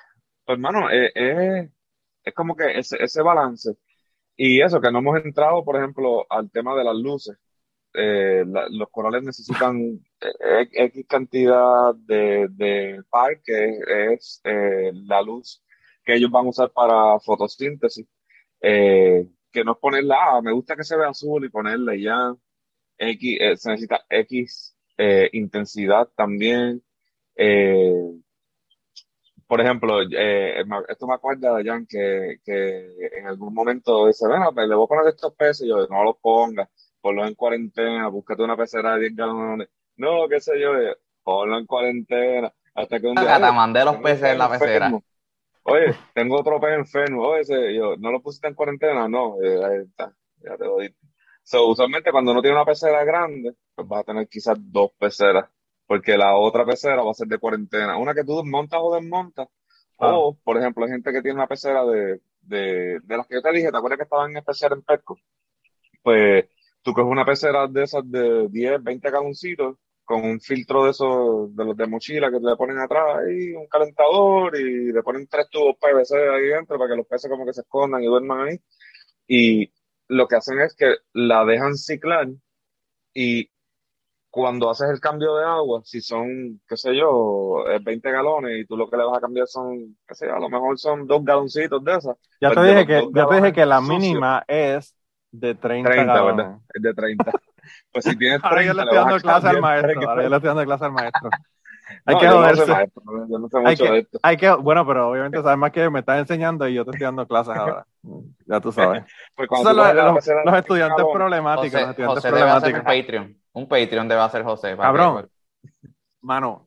[0.46, 3.76] hermano, es como que ese, ese balance.
[4.36, 7.36] Y eso, que no hemos entrado, por ejemplo, al tema de las luces.
[7.94, 10.00] los corales necesitan
[10.72, 13.78] X cantidad de, de par, que
[14.14, 15.62] es, la luz
[16.04, 18.06] que ellos van a usar para fotosíntesis,
[18.60, 22.34] eh, que no es ponerla, ah, me gusta que se vea azul y ponerle ya
[22.98, 26.82] X, eh, se necesita X eh, intensidad también.
[29.52, 34.66] Por ejemplo, esto me acuerda de Jan que, que en algún momento dice, bueno, pues
[34.66, 36.70] le voy a poner estos peces, y yo, no los pongas,
[37.02, 39.68] ponlo en cuarentena, búscate una pecera de 10 galones.
[39.96, 40.70] No, qué sé yo,
[41.22, 42.50] ponlo en cuarentena.
[42.74, 43.52] Hasta que un día.
[43.52, 44.90] mandé los peces en la pecera.
[45.64, 47.20] Oye, tengo otro pez enfermo.
[47.28, 49.06] Oye, yo, ¿no lo pusiste en cuarentena?
[49.06, 50.96] No, eh, ahí está, ya te lo dije.
[51.42, 55.50] So, usualmente cuando uno tiene una pecera grande, pues vas a tener quizás dos peceras,
[55.92, 57.98] porque la otra pecera va a ser de cuarentena.
[57.98, 59.46] Una que tú montas o desmontas.
[59.98, 60.16] Ah.
[60.16, 63.42] O, por ejemplo, hay gente que tiene una pecera de, de, de las que yo
[63.42, 65.18] te dije, ¿te acuerdas que estaban en especial en Pesco?
[66.02, 66.46] Pues
[66.80, 71.54] tú coges una pecera de esas de 10, 20 galoncitos con un filtro de esos,
[71.54, 75.50] de los de mochila que le ponen atrás y un calentador y le ponen tres
[75.50, 78.58] tubos PVC ahí dentro para que los peces como que se escondan y duerman ahí.
[79.28, 79.70] Y
[80.08, 82.28] lo que hacen es que la dejan ciclar
[83.12, 83.51] y
[84.32, 88.66] cuando haces el cambio de agua, si son, qué sé yo, 20 eh, galones y
[88.66, 91.06] tú lo que le vas a cambiar son, qué sé yo, a lo mejor son
[91.06, 92.16] dos galoncitos de esas.
[92.40, 94.96] Ya pues te dije que, ya te dije que la mínima es
[95.30, 96.56] de 30, 30 ¿verdad?
[96.72, 97.32] Es de 30.
[97.92, 100.08] pues si tienes 30, ahora yo le estoy dando clase al maestro.
[100.08, 101.30] Ahora yo le estoy dando clase al maestro.
[102.06, 102.66] Hay que joderse.
[103.28, 104.18] yo no sé mucho hay que, de esto.
[104.22, 107.04] Hay que, bueno, pero obviamente sabes más que me estás enseñando y yo te estoy
[107.04, 107.86] dando clases ahora.
[108.46, 109.04] Ya tú sabes.
[109.36, 111.72] pues Son los, los, los, estudiantes problemáticos.
[111.72, 112.62] José, los estudiantes José problemáticos.
[112.62, 113.41] debe hacer un Patreon.
[113.52, 114.76] Un Patreon debe hacer José.
[114.76, 115.28] para Cabrón.
[115.62, 115.88] que-
[116.22, 116.66] Mano,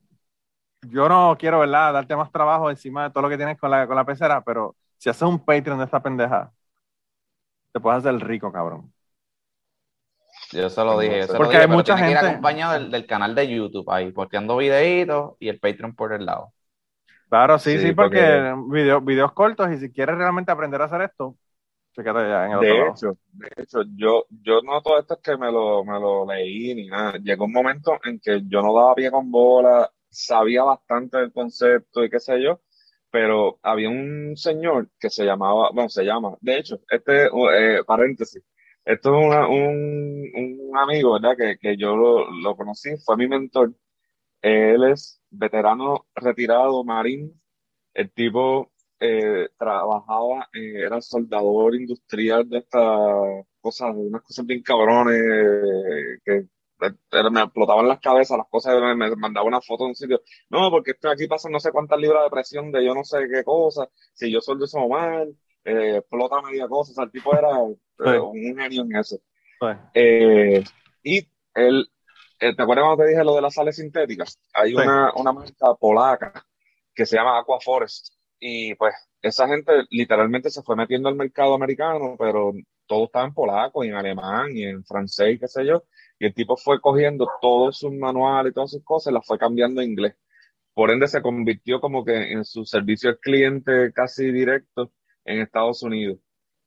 [0.81, 3.87] yo no quiero, ¿verdad?, darte más trabajo encima de todo lo que tienes con la,
[3.87, 6.51] con la pecera, pero si haces un Patreon de esta pendeja,
[7.71, 8.91] te puedes hacer rico, cabrón.
[10.51, 11.21] Yo se lo dije.
[11.21, 13.05] Yo se lo Porque dije, hay pero mucha tiene que ir gente- acompañado del, del
[13.07, 16.53] canal de YouTube ahí, posteando videitos y el Patreon por el lado.
[17.29, 20.85] Claro, sí, sí, Sí, porque, porque- video- videos cortos y si quieres realmente aprender a
[20.85, 21.35] hacer esto,
[21.95, 22.89] fíjate ya en el otro De lado.
[22.89, 26.73] hecho, de hecho, yo, yo no todo esto es que me lo, me lo leí
[26.75, 27.17] ni nada.
[27.21, 32.03] Llegó un momento en que yo no daba pie con bola, sabía bastante del concepto
[32.03, 32.61] y qué sé yo,
[33.09, 38.43] pero había un señor que se llamaba, bueno, se llama, de hecho, este, eh, paréntesis,
[38.85, 40.31] esto es una- un,
[40.69, 41.35] un amigo, ¿verdad?
[41.37, 43.73] Que, que yo lo, lo conocí, fue mi mentor.
[44.41, 47.41] Él es veterano retirado marín.
[47.93, 48.71] El tipo
[49.05, 56.19] eh, trabajaba, eh, era soldador industrial de estas cosas, de unas cosas bien cabrones, eh,
[56.23, 56.47] que
[57.31, 60.21] me explotaban las cabezas, las cosas, me, me mandaba una foto de un sitio.
[60.49, 63.27] No, porque esto aquí pasan no sé cuántas libras de presión de yo no sé
[63.33, 67.49] qué cosa, si yo soldo eso mal, explota media cosa, o sea, el tipo era
[67.97, 68.17] Sí.
[68.21, 69.17] un genio en eso.
[69.59, 69.77] Pues,
[71.01, 71.89] y él,
[72.39, 74.37] ¿te acuerdas cuando te dije lo de las sales sintéticas?
[74.53, 74.75] Hay Sí.
[74.75, 76.45] una, una marca polaca
[76.93, 78.14] que se llama Aquaforest.
[78.39, 82.53] Y pues esa gente literalmente se fue metiendo al mercado americano, pero
[82.85, 85.83] todo estaba en polaco y en alemán y en francés, qué sé yo.
[86.19, 89.37] Y el tipo fue cogiendo todos sus manuales y todas sus cosas y las fue
[89.39, 90.15] cambiando a inglés.
[90.73, 94.91] Por ende se convirtió como que en su servicio al cliente casi directo
[95.25, 96.19] en Estados Unidos.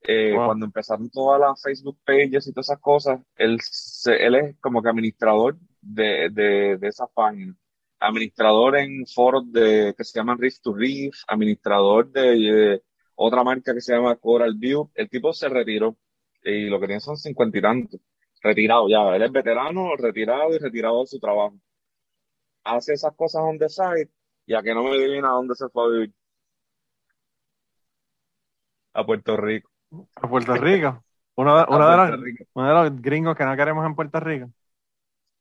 [0.02, 0.46] Eh, Wow.
[0.46, 4.82] Cuando empezaron todas las Facebook pages y todas esas cosas, él, se- él es como
[4.82, 7.56] que administrador de, de, de esas páginas.
[8.00, 12.82] Administrador en foros de, que se llaman Riff to Riff, administrador de, eh,
[13.20, 14.90] otra marca que se llama Coral View.
[14.94, 15.96] El tipo se retiró
[16.42, 18.00] y lo que tiene son cincuenta y tantos.
[18.42, 19.16] Retirado ya.
[19.16, 21.58] Él es veterano, retirado y retirado de su trabajo.
[22.64, 24.08] Hace esas cosas on the side
[24.46, 26.14] y a que no me adivina a dónde se fue a vivir.
[28.92, 29.70] A Puerto Rico.
[30.14, 31.04] a Puerto Rico.
[31.34, 34.50] Uno de, uno de los, uno de los gringos que no queremos en Puerto Rico.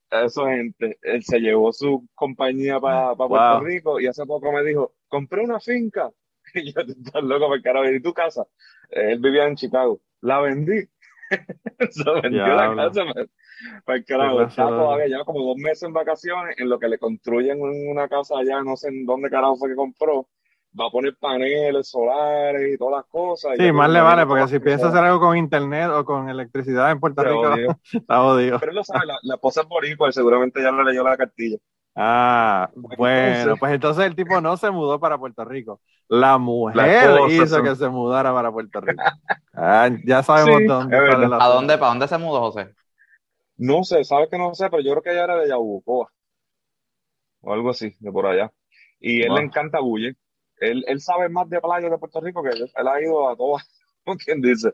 [0.09, 0.97] Eso, gente.
[1.01, 3.59] Él se llevó su compañía para Puerto Wow.
[3.65, 6.09] Rico y hace poco me dijo, compré una finca.
[6.53, 7.89] Y yo, estás loco para carajo.
[7.91, 8.45] ¿Y tu casa?
[8.89, 9.99] Él vivía en Chicago.
[10.21, 10.87] La vendí.
[11.91, 13.03] Se vendió la casa.
[13.85, 14.39] Para el carajo.
[15.07, 18.61] Lleva como dos meses en vacaciones en lo que le construyen un- una casa allá,
[18.63, 20.27] no sé en dónde carajo fue que compró.
[20.79, 23.53] Va a poner paneles solares y todas las cosas.
[23.57, 26.99] Sí, más le vale, porque si piensa hacer algo con internet o con electricidad en
[26.99, 27.79] Puerto Rico, odió.
[27.93, 28.59] está jodido.
[28.59, 31.57] Pero él lo sabe, la, la esposa es boricua seguramente ya le leyó la cartilla.
[31.95, 35.81] Ah, Pues bueno, entonces- pues entonces el tipo no se mudó para Puerto Rico.
[36.09, 39.01] La mujer La hizo son- que se mudara para Puerto Rico.
[39.53, 40.95] Ah, ya sabemos Sí, dónde
[41.27, 42.69] la ¿Para dónde, ¿Para dónde se mudó José?
[43.57, 46.11] No sé, sabes que no sé, pero yo creo que ella era de Yabucoa
[47.41, 48.51] o algo así, de por allá.
[48.99, 49.37] Y él Wow.
[49.37, 50.15] le encanta Bulle.
[50.59, 52.65] Él, él sabe más de playas de Puerto Rico que yo.
[52.65, 53.63] Él ha ido a todas,
[54.25, 54.73] quien dice.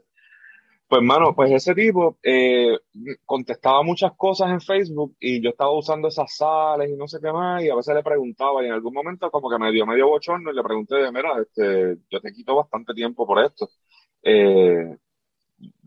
[0.88, 2.78] Pues, hermano, pues ese tipo eh,
[3.26, 7.32] contestaba muchas cosas en Facebook y yo estaba usando esas sales y no sé qué
[7.32, 10.08] más, y a veces le preguntaba, y en algún momento como que me dio medio
[10.10, 13.70] bochorno y le pregunté, mira, este, yo te quito bastante tiempo por esto.
[14.22, 14.96] Eh,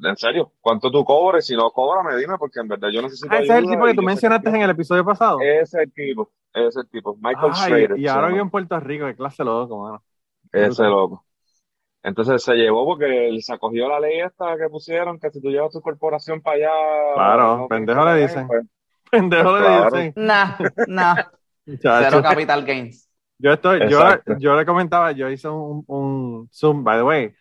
[0.03, 1.47] en serio, ¿cuánto tú cobres?
[1.47, 3.95] Si no cóbrame, dime, porque en verdad yo necesito Ah, ese es el tipo que
[3.95, 5.39] tú mencionaste en el episodio pasado.
[5.41, 7.99] Ese es el tipo, ese es el tipo, Michael Schrader.
[7.99, 10.03] y ahora vive en Puerto Rico, qué clase loco, mano.
[10.53, 11.25] Ese loco.
[12.03, 15.51] Entonces se llevó porque él se acogió la ley esta que pusieron, que si tú
[15.51, 17.15] llevas tu corporación para allá.
[17.15, 18.47] Claro, no pendejo le dicen.
[18.47, 18.65] pues,
[19.11, 19.97] Pendejo le Claro.
[19.97, 20.13] dicen.
[20.17, 21.17] Nah, nah.
[21.83, 23.09] Cero capital gains.
[23.39, 23.99] Yo estoy, yo,
[24.39, 27.35] yo le comentaba, yo hice un, un Zoom, by the way.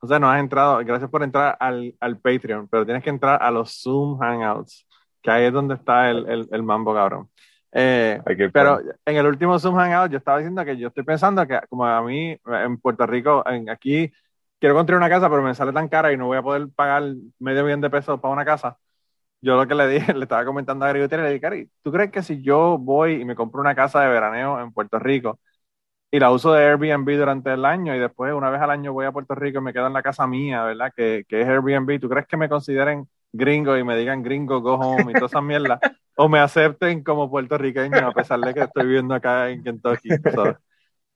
[0.00, 3.42] O sea, no has entrado, gracias por entrar al, al Patreon, pero tienes que entrar
[3.42, 4.86] a los Zoom Hangouts,
[5.22, 7.28] que ahí es donde está el, el, el mambo cabrón.
[7.72, 8.20] Eh,
[8.52, 11.84] pero en el último Zoom Hangout yo estaba diciendo que yo estoy pensando que como
[11.84, 14.10] a mí en Puerto Rico, en, aquí
[14.58, 17.04] quiero construir una casa, pero me sale tan cara y no voy a poder pagar
[17.38, 18.78] medio millón de pesos para una casa.
[19.40, 21.92] yo lo que le dije, le estaba comentando a Gary Gutiérrez, le dije, Gary, ¿tú
[21.92, 25.40] crees que si yo voy y me compro una casa de veraneo en Puerto Rico
[26.10, 29.06] y la uso de Airbnb durante el año y después una vez al año voy
[29.06, 30.92] a Puerto Rico y me quedo en la casa mía, ¿verdad?
[30.96, 34.74] Que, que es Airbnb, ¿tú crees que me consideren gringo y me digan gringo, go
[34.74, 35.80] home y todas esas mierdas?
[36.20, 40.56] o me acepten como puertorriqueño a pesar de que estoy viviendo acá en Kentucky, ¿sabes?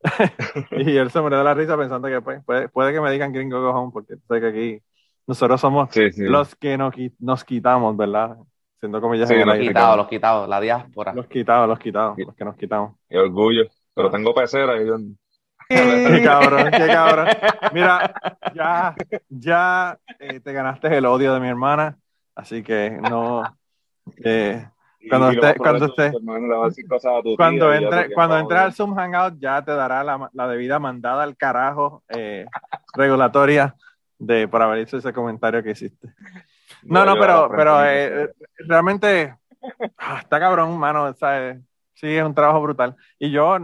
[0.72, 3.32] y él se me da la risa pensando que pues, puede, puede, que me digan
[3.32, 4.82] gringo go home porque sé que aquí
[5.26, 6.24] nosotros somos Sí, sí.
[6.24, 8.36] los que nos, nos quitamos, ¿verdad?
[8.78, 11.12] Siendo comillas Sí, los quitados, los quitados, la diáspora.
[11.14, 12.96] Los quitados, los quitados, los que nos quitamos.
[13.08, 13.64] Y orgullo.
[13.94, 14.96] Pero tengo pecera y yo...
[15.68, 17.28] Qué cabrón, qué cabrón.
[17.72, 18.14] Mira,
[18.54, 18.94] ya,
[19.30, 21.96] ya eh, te ganaste el odio de mi hermana,
[22.34, 23.56] así que no.
[24.22, 24.68] eh,
[25.08, 26.12] Cuando esté- cuando esté-
[27.36, 28.72] cuando entre, cuando entres al.
[28.74, 32.44] Zoom Hangout, ya te dará la, la debida mandada al carajo eh,
[32.94, 33.74] regulatoria
[34.18, 36.12] de por haber hecho ese comentario que hiciste.
[36.82, 38.30] No, no, pero, pero eh,
[38.66, 39.34] realmente
[39.96, 41.14] ah, está cabrón, mano.
[41.14, 41.60] ¿sabes?
[41.94, 42.94] Sí, es un trabajo brutal.
[43.18, 43.58] Y yo,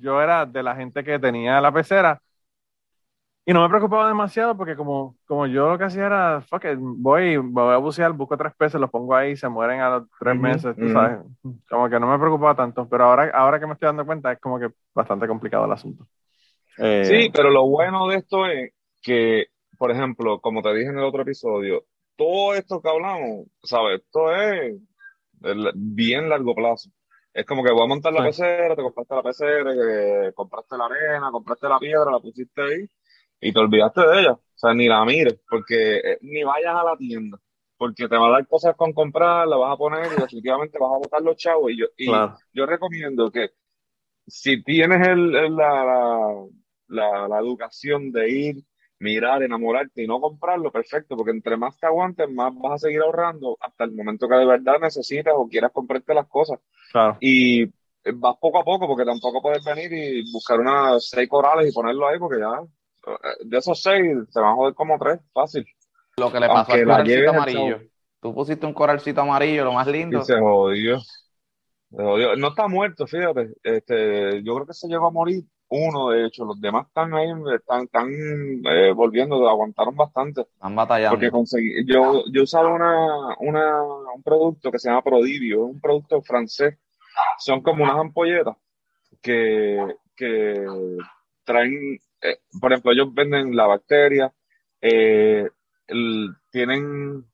[0.00, 2.20] yo era de la gente que tenía la pecera
[3.44, 6.78] y no me preocupaba demasiado porque como, como yo lo que hacía era, fuck it,
[6.78, 10.36] voy, voy a bucear, busco tres peces, los pongo ahí, se mueren a los tres
[10.36, 11.20] meses, tú sabes.
[11.68, 14.40] Como que no me preocupaba tanto, pero ahora, ahora que me estoy dando cuenta es
[14.40, 16.06] como que bastante complicado el asunto.
[16.78, 18.72] Eh, Sí, pero lo bueno de esto es
[19.02, 19.46] que,
[19.78, 21.84] por ejemplo, como te dije en el otro episodio,
[22.16, 24.00] todo esto que hablamos, ¿sabes?
[24.02, 24.74] Esto es
[25.74, 26.90] bien largo plazo.
[27.36, 28.22] Es como que voy a montar la Sí.
[28.22, 32.86] pecera, te compraste la pecera, que compraste la arena, compraste la piedra, la pusiste ahí
[33.40, 34.32] y te olvidaste de ella.
[34.32, 37.38] O sea, ni la mires, porque eh, ni vayas a la tienda,
[37.76, 40.92] porque te va a dar cosas con comprar, la vas a poner y definitivamente vas
[40.94, 41.70] a botar los chavos.
[41.72, 42.42] Y yo, y Claro.
[42.54, 43.50] yo recomiendo que
[44.26, 46.46] si tienes el, el- la, la,
[46.88, 48.56] la, la educación de ir,
[48.98, 53.00] mirar, enamorarte y no comprarlo, perfecto, porque entre más te aguantes, más vas a seguir
[53.02, 56.58] ahorrando hasta el momento que de verdad necesitas o quieras comprarte las cosas.
[56.90, 57.16] Claro.
[57.20, 57.70] Y eh,
[58.14, 62.08] vas poco a poco, porque tampoco puedes venir y buscar unas seis corales y ponerlo
[62.08, 62.62] ahí, porque ya
[63.12, 65.66] eh, de esos seis te van a joder como tres, fácil.
[66.16, 67.80] Lo que le pasó Aunque al la coralcito amarillo.
[68.20, 70.20] Tú pusiste un coralcito amarillo, lo más lindo.
[70.20, 71.00] Y se jodió.
[71.00, 72.34] Se jodió.
[72.36, 73.52] No está muerto, fíjate.
[73.62, 76.44] Este, yo creo que se llegó a morir uno, de hecho.
[76.44, 80.42] Los demás están ahí, están, están eh, volviendo, aguantaron bastante.
[80.42, 81.16] Están batallando.
[81.16, 83.82] Porque conseguí, yo, yo usaba una, una,
[84.14, 86.76] un producto que se llama Prodivio, es un producto francés.
[87.38, 88.56] Son como unas ampolletas
[89.22, 90.66] que, que
[91.44, 94.32] traen, eh, por ejemplo, ellos venden la bacteria,
[94.80, 95.48] eh,
[95.86, 97.24] el- tienen,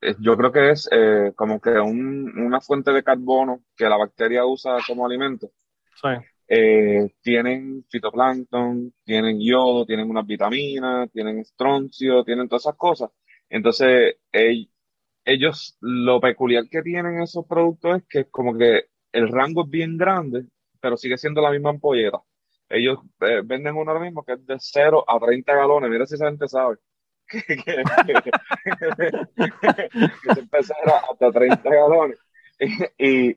[0.00, 3.96] eh, yo creo que es eh, como que un- una fuente de carbono que la
[3.96, 5.50] bacteria usa como alimento.
[6.02, 6.08] Sí.
[6.48, 13.10] Eh, tienen fitoplancton, tienen yodo, tienen unas vitaminas, tienen estroncio, tienen todas esas cosas.
[13.48, 14.70] Entonces, ell-
[15.24, 19.96] ellos, lo peculiar que tienen esos productos es que como que el rango es bien
[19.96, 20.46] grande,
[20.80, 22.20] pero sigue siendo la misma ampolleta.
[22.68, 25.90] Ellos eh, venden uno ahora mismo que es de 0 a 30 galones.
[25.90, 26.76] Mira si esa gente sabe.
[30.24, 32.18] Que, se empieza a- hasta 30 galones.
[32.98, 33.36] Y,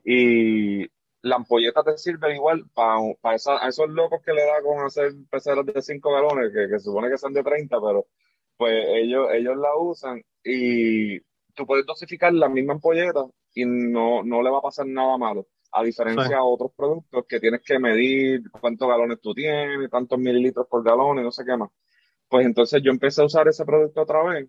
[0.84, 0.88] y
[1.22, 3.34] la ampolleta te sirve igual para
[3.68, 7.18] esos locos que le da con hacer peceras de 5 galones, que, que supone que
[7.18, 8.06] son de 30, pero
[8.56, 11.20] pues ellos, ellos la usan y
[11.54, 15.46] tú puedes dosificar la misma ampolleta y no, no le va a pasar nada malo.
[15.72, 16.38] A diferencia Sí.
[16.38, 21.18] a otros productos que tienes que medir cuántos galones tú tienes, tantos mililitros por galón
[21.18, 21.70] y no sé qué más.
[22.28, 24.48] Pues entonces yo empecé a usar ese producto otra vez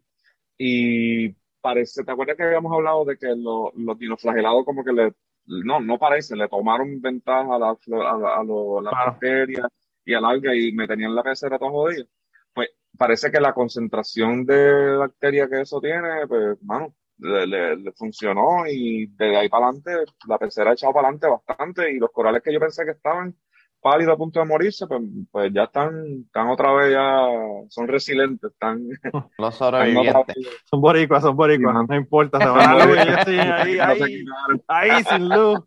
[0.57, 1.29] y
[1.61, 5.13] parece, ¿te acuerdas que habíamos hablado de que lo- los dinoflagelados como que le,
[5.45, 9.11] no, no parece, le tomaron ventaja a la, a la, a lo- las Claro.
[9.11, 9.67] bacterias
[10.05, 12.05] y al alga y me tenían la pecera todo jodida?
[12.53, 17.91] Pues parece que la concentración de bacteria que eso tiene, pues, mano, le, le- le
[17.93, 19.91] funcionó y de ahí para adelante
[20.27, 23.35] la pecera ha echado para adelante bastante y los corales que yo pensé que estaban
[23.81, 25.01] pálidos a punto de morirse, pues,
[25.31, 27.25] pues ya están, están otra vez ya,
[27.69, 28.87] son resilientes, están,
[29.37, 30.35] Los sobrevivientes.
[30.65, 33.79] Son boricuas, son boricuas, no importa, se van a la luz y ellos siguen ahí,
[33.79, 34.25] ahí,
[34.67, 35.59] ahí sin luz.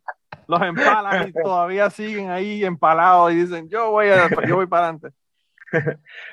[0.49, 4.89] Los empalan y todavía siguen ahí empalados y dicen, yo voy, a, yo voy para
[4.89, 5.09] adelante.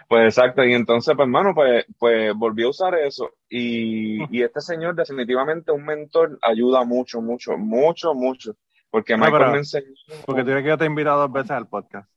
[0.07, 3.31] Pues exacto, y entonces, pues hermano, pues, pues volví a usar eso.
[3.47, 8.55] Y, y este señor, definitivamente, un mentor, ayuda mucho, mucho, mucho, mucho.
[8.91, 9.87] Porque No, Michael pero- me enseñó.
[10.25, 12.09] Porque tú que yo te he invitado dos veces al podcast.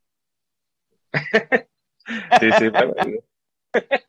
[2.40, 2.94] Sí, sí, pero.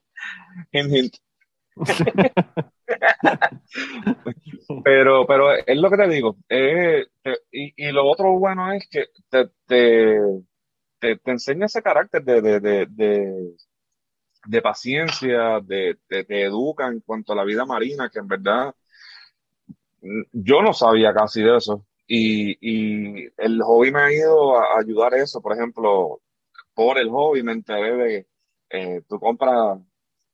[4.83, 6.37] Pero, pero es lo que te digo.
[6.49, 10.19] eh, te- y, y lo otro bueno es que te, te,
[10.99, 13.55] te, te enseña ese carácter de, de, de, de,
[14.45, 18.73] de paciencia, de, de- te educa en cuanto a la vida marina, que en verdad
[20.31, 21.85] yo no sabía casi de eso.
[22.05, 25.41] Y, y el hobby me ha ido a ayudar a eso.
[25.41, 26.21] Por ejemplo,
[26.73, 28.27] por el hobby me enteré de,
[28.69, 29.79] eh, tú compras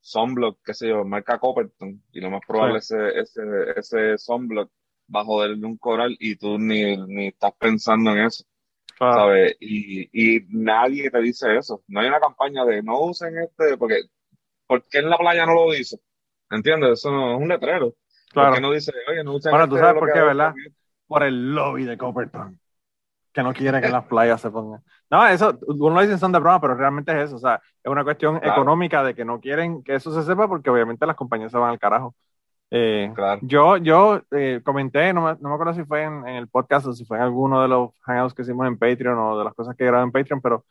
[0.00, 3.42] sunblock, qué sé yo, marca Copperton, y lo más probable es ese, ese,
[3.76, 4.70] ese sunblock
[5.14, 8.44] va a un coral y tú ni, ni estás pensando en eso.
[8.98, 9.56] ¿Sabes?
[9.60, 11.82] Y, y nadie te dice eso.
[11.88, 14.02] No hay una campaña de no usen este, porque
[14.66, 15.98] ¿por qué en la playa no lo dice?
[16.50, 16.98] ¿Entiendes?
[16.98, 17.94] Eso no, es un letrero.
[18.30, 18.50] Claro.
[18.50, 20.52] ¿Por qué no dice, oye, no usen Bueno, tú este sabes por qué, ¿verdad?
[21.10, 22.56] Por el lobby de Copperton.
[23.32, 24.80] Que no quiere que las playas se pongan.
[25.10, 27.34] No, eso, uno lo dice son de broma, pero realmente es eso.
[27.34, 30.70] O sea, es una cuestión económica de que no quieren que eso se sepa porque
[30.70, 32.14] obviamente las compañías se van al carajo.
[32.70, 36.86] Eh, yo yo eh, comenté, no me, no me, acuerdo si fue en, el podcast
[36.86, 39.54] o si fue en alguno de los hangouts que hicimos en Patreon o de las
[39.54, 40.64] cosas que grabé en Patreon, pero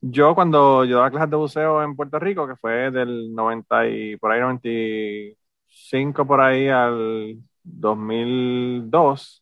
[0.00, 4.16] yo cuando yo daba clases de buceo en Puerto Rico, que fue del 90 y
[4.16, 9.41] por ahí 95 por ahí al 2002,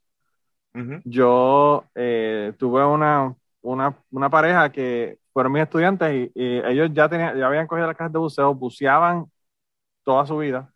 [1.05, 7.09] yo eh, tuve una, una, una, pareja que fueron mis estudiantes y, y ellos ya,
[7.09, 9.27] tenían, ya habían cogido las clases de buceo, buceaban
[10.05, 10.73] toda su vida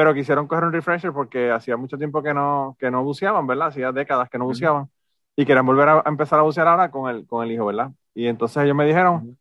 [0.00, 3.68] pero quisieron coger un refresher porque hacía mucho tiempo que no, que no buceaban, ¿verdad?
[3.68, 4.88] Hacía décadas que no buceaban
[5.36, 7.90] y querían volver a, empezar a bucear ahora con el, con el hijo, ¿verdad?
[8.14, 9.36] Y entonces ellos me dijeron,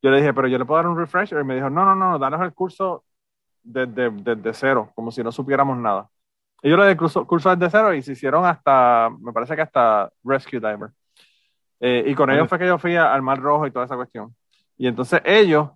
[0.00, 1.96] yo le dije, pero yo le puedo dar un refresher y me dijo, no, no,
[1.96, 3.04] no, danos el curso
[3.64, 6.08] desde, desde, cero, como si no supiéramos nada.
[6.62, 9.62] Ellos le di el curso, curso desde cero y se hicieron hasta, me parece que
[9.62, 10.90] hasta Rescue Diver.
[11.80, 14.34] Eh, y con ellos fue que yo fui al Mar Rojo y toda esa cuestión.
[14.76, 15.70] Y entonces ellos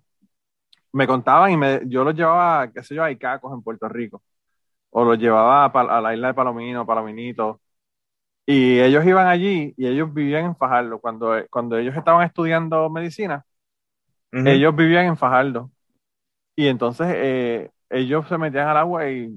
[0.91, 4.23] me contaban y me, yo los llevaba, qué sé yo, a Icacos en Puerto Rico.
[4.91, 7.61] O los llevaba a, la isla de Palomino, Palominito.
[8.45, 10.99] Y ellos iban allí y ellos vivían en Fajardo.
[10.99, 13.45] Cuando, cuando ellos estaban estudiando medicina,
[14.31, 15.71] ellos vivían en Fajardo.
[16.55, 19.29] Y entonces eh, ellos se metían al agua y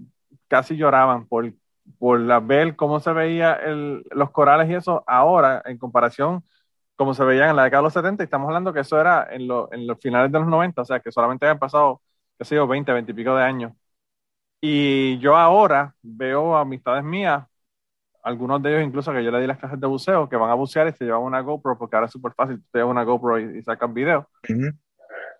[0.54, 1.52] casi lloraban por,
[1.98, 3.58] por la, ver cómo se veía
[4.12, 6.44] los corales y eso ahora en comparación
[6.96, 9.26] como se veían en la década de los 70, y estamos hablando que eso era
[9.32, 9.42] en,
[9.72, 12.00] en los finales de los 90, o sea, que solamente habían pasado,
[12.38, 13.72] qué sé yo, 20, 20 y pico de años.
[14.60, 17.44] Y yo ahora veo amistades mías,
[18.22, 20.54] algunos de ellos incluso que yo le di las clases de buceo, que van a
[20.54, 23.40] bucear y se llevan una GoPro, porque ahora es súper fácil, te llevas una GoPro
[23.40, 24.28] y, sacan video.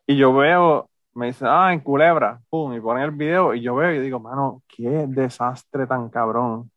[0.06, 3.74] Y yo veo, me dicen, ah, en Culebra, pum, y ponen el video, y yo
[3.76, 6.70] veo y digo, mano, qué desastre tan cabrón.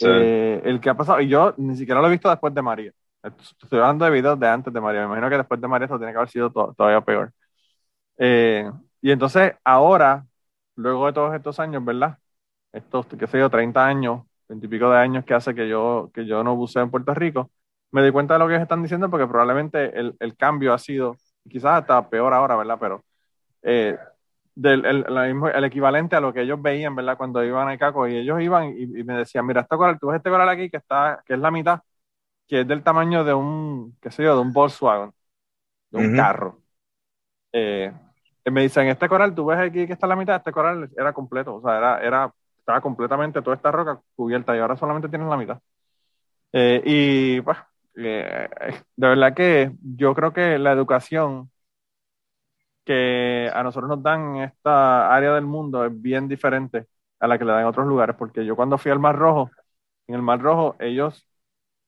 [0.00, 2.92] Eh, el que ha pasado, y yo ni siquiera lo he visto después de María.
[3.22, 5.00] Estoy hablando de videos de antes de María.
[5.02, 7.32] Me imagino que después de María esto tiene que haber sido todavía peor.
[8.18, 8.70] Eh,
[9.02, 10.26] y entonces, ahora,
[10.76, 12.18] luego de todos estos años, ¿verdad?
[12.72, 16.10] Estos, qué sé yo, 30 años, 20 y pico de años que hace que yo,
[16.14, 17.50] que yo no buceo en Puerto Rico,
[17.92, 21.16] me di cuenta de lo que están diciendo porque probablemente el, el cambio ha sido,
[21.48, 22.78] quizás hasta peor ahora, ¿verdad?
[22.80, 23.04] Pero
[23.62, 23.98] eh,
[24.54, 25.06] del, el,
[25.54, 27.16] el, equivalente a lo que ellos veían, ¿verdad?
[27.16, 30.08] Cuando iban a Caco y ellos iban y, y, me decían, mira, este coral, tú
[30.08, 31.80] ves este coral aquí que está, que es la mitad,
[32.46, 35.12] que es del tamaño de un, qué sé yo, de un Volkswagen,
[35.90, 36.60] de un carro.
[37.52, 37.92] Eh,
[38.50, 41.56] me dicen, este coral, tú ves aquí que está la mitad, este coral era completo,
[41.56, 45.36] o sea, era, era, estaba completamente toda esta roca cubierta y ahora solamente tienes la
[45.36, 45.58] mitad.
[46.52, 47.58] Eh, y pues,
[47.96, 48.48] eh,
[48.96, 51.50] de verdad que yo creo que la educación
[52.90, 56.88] que a nosotros nos dan en esta área del mundo es bien diferente
[57.20, 59.48] a la que le dan en otros lugares, porque yo cuando fui al Mar Rojo,
[60.08, 61.24] en el Mar Rojo, ellos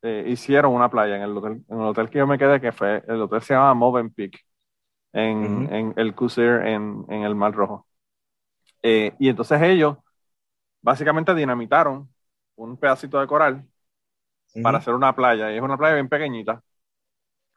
[0.03, 2.71] eh, hicieron una playa en el, hotel, en el hotel que yo me quedé, que
[2.71, 4.47] fue, el hotel se llama Movenpick,
[5.13, 7.85] en, en el Cusir, en, en, el Mar Rojo.
[8.83, 9.97] Eh, y entonces ellos
[10.83, 12.09] básicamente dinamitaron
[12.55, 13.67] un pedacito de coral
[14.63, 16.63] para hacer una playa, y es una playa bien pequeñita.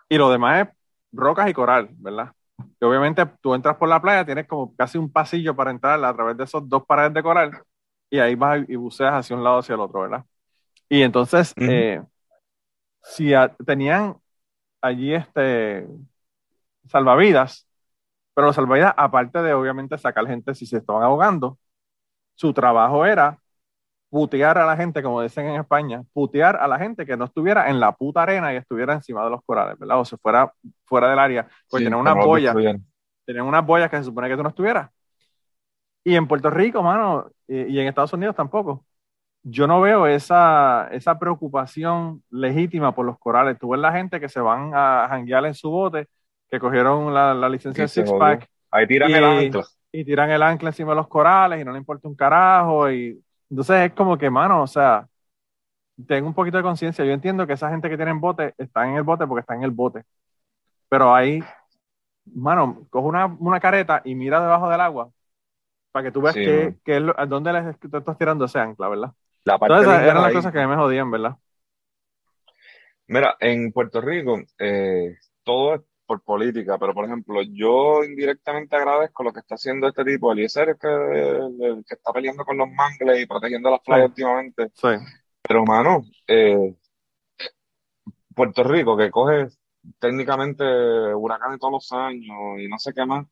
[0.10, 0.76] Y lo demás es
[1.12, 2.34] rocas y coral, ¿verdad?
[2.58, 6.14] Y obviamente tú entras por la playa, tienes como casi un pasillo para entrar a
[6.14, 7.62] través de esos dos paredes de coral,
[8.10, 10.24] y ahí vas y buceas hacia un lado hacia el otro, ¿verdad?
[10.88, 11.54] Y entonces,
[13.02, 13.32] si
[13.66, 14.16] tenían
[14.82, 15.88] allí este
[16.88, 17.68] salvavidas,
[18.34, 21.58] pero los salvavidas, aparte de obviamente sacar gente si se estaban ahogando,
[22.36, 23.40] su trabajo era
[24.10, 27.70] putear a la gente, como dicen en España, putear a la gente que no estuviera
[27.70, 30.00] en la puta arena y estuviera encima de los corales, ¿verdad?
[30.00, 30.52] O se fuera
[30.86, 32.56] fuera del área, pues tenían unas boyas,
[33.26, 34.90] tenían unas boyas que se supone que tú no estuvieras.
[36.04, 38.86] Y en Puerto Rico, mano, y en Estados Unidos tampoco
[39.48, 43.60] yo no veo esa, esa preocupación legítima por los corales.
[43.60, 46.08] Tú ves la gente que se van a janguear en su bote,
[46.50, 48.50] que cogieron la, licencia de Six Pack.
[48.72, 49.64] Ahí tiran el ancla.
[49.92, 52.90] Y tiran el ancla encima de los corales y no le importa un carajo.
[52.92, 55.08] Y entonces es como que, mano, o sea,
[56.08, 57.06] tengo un poquito de conciencia.
[57.06, 59.64] Yo entiendo que esa gente que tiene bote está en el bote porque está en
[59.64, 60.04] el bote.
[60.90, 61.44] Pero ahí,
[62.26, 65.10] mano, coge una, una careta y mira debajo del agua
[65.92, 69.12] para que tú veas que, que, dónde les, tú estás tirando ese ancla, ¿verdad?
[69.46, 71.38] La parte Entonces, eran las ahí- cosas que a me jodían, ¿verdad?
[73.08, 79.24] Mira, en Puerto Rico, eh, todo es por política, pero por ejemplo, yo indirectamente agradezco
[79.24, 83.22] lo que está haciendo este tipo, Eliezer, que, el que está peleando con los mangles
[83.22, 84.10] y protegiendo las playas Sí.
[84.10, 84.72] últimamente.
[84.74, 84.88] Sí.
[85.42, 86.76] Pero, mano, eh,
[88.36, 89.48] Puerto Rico, que coge
[90.00, 90.64] técnicamente
[91.14, 93.26] huracanes todos los años y no sé qué más,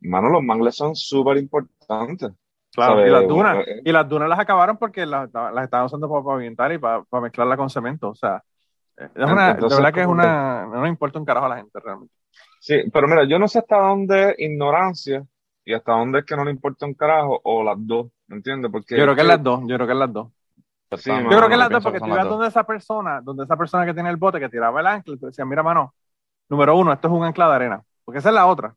[0.00, 2.32] mano, los mangles son súper importantes.
[2.72, 3.08] Claro, ¿Sabes?
[3.08, 3.54] y las dunas.
[3.56, 3.82] Bueno, eh.
[3.84, 7.22] Y las dunas las acabaron porque las, las estaban usando para pavimentar y para, para
[7.22, 8.10] mezclarla con cemento.
[8.10, 8.42] O sea,
[8.96, 10.66] es una, Entonces, de verdad que es como una.
[10.66, 12.14] No le importa un carajo a la gente realmente.
[12.60, 15.24] Sí, pero mira, yo no sé hasta dónde es ignorancia
[15.64, 18.70] y hasta dónde es que no le importa un carajo o las dos, ¿me entiendes?
[18.70, 19.60] Porque Yo creo que es las dos.
[19.66, 20.28] Yo creo que es las dos.
[20.96, 23.44] Sí, Yo mano, creo que es las dos porque tú ibas donde esa persona, donde
[23.44, 25.94] esa persona que tiene el bote que tiraba el ancla, tú decías, mira, mano,
[26.48, 27.82] número uno, esto es un ancla de arena.
[28.04, 28.74] Porque esa es la otra.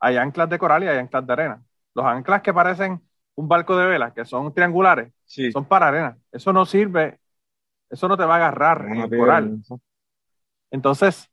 [0.00, 1.62] Hay anclas de coral y hay anclas de arena.
[1.94, 3.02] Los anclas que parecen
[3.34, 6.16] un barco de vela, que son triangulares, Sí, son para arena.
[6.32, 7.18] Eso no sirve,
[7.90, 9.58] eso no te va a agarrar una en piedra, coral.
[10.70, 11.30] Entonces,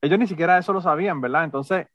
[0.00, 1.44] ellos ni siquiera eso lo sabían, ¿verdad?
[1.44, 1.86] Entonces,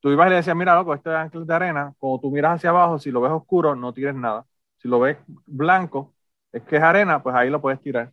[0.00, 1.94] tú ibas y le decías, mira, loco, esto es anclas de arena.
[1.98, 4.46] Cuando tú miras hacia abajo, si lo ves oscuro, no tires nada.
[4.78, 6.14] Si lo ves blanco,
[6.52, 8.12] es que es arena, pues ahí lo puedes tirar.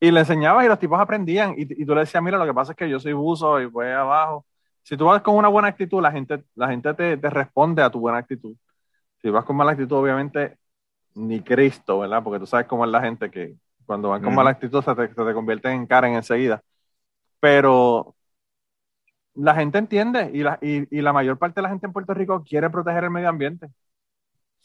[0.00, 1.54] Y le enseñabas y los tipos aprendían.
[1.56, 3.66] Y, y tú le decías, mira, lo que pasa es que yo soy buzo y
[3.66, 4.46] voy abajo.
[4.82, 7.90] Si tú vas con una buena actitud, la gente, la gente te, te responde a
[7.90, 8.54] tu buena actitud.
[9.20, 10.58] Si vas con mala actitud, obviamente,
[11.14, 12.22] ni Cristo, ¿verdad?
[12.22, 15.08] Porque tú sabes cómo es la gente que cuando van con mala actitud se te,
[15.08, 16.62] se te convierten en Karen enseguida.
[17.40, 18.16] Pero
[19.34, 22.14] la gente entiende y la, y, y la mayor parte de la gente en Puerto
[22.14, 23.68] Rico quiere proteger el medio ambiente.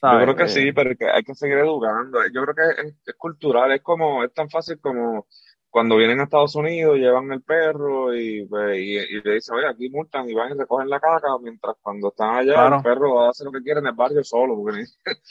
[0.03, 2.19] Yo creo que Eh, sí, pero que hay que seguir educando.
[2.33, 5.27] Yo creo que es, es cultural, es como, es tan fácil como
[5.69, 9.67] cuando vienen a Estados Unidos, llevan el perro y, pues, y, y le dicen, oye,
[9.67, 12.67] aquí multan y van y recogen la caca, mientras cuando están allá, Claro.
[12.67, 14.83] el perro hace lo que quiere en el barrio solo, porque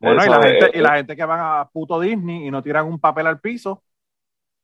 [0.00, 2.62] Bueno, y la, es- gente, y la gente que van a puto Disney y no
[2.62, 3.82] tiran un papel al piso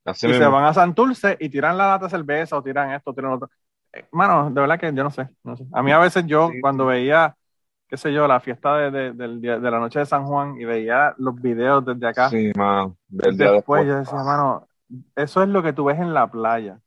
[0.04, 3.12] así y se van a Santurce y tiran la lata de cerveza o tiran esto,
[3.12, 3.50] tiran otro.
[3.92, 5.64] Eh, Mano, de verdad que yo no sé, no sé.
[5.72, 6.60] A mí a veces yo, Sí.
[6.60, 7.36] cuando veía,
[7.88, 11.40] qué sé yo, la fiesta de, de- la noche de San Juan y veía los
[11.40, 13.86] videos desde acá, Sí, mano, después después.
[13.86, 14.68] yo decía, mano,
[15.16, 16.78] eso es lo que tú ves en la playa.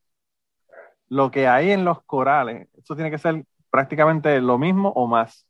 [1.09, 5.45] Lo que hay en los corales, eso tiene que ser prácticamente lo mismo o más.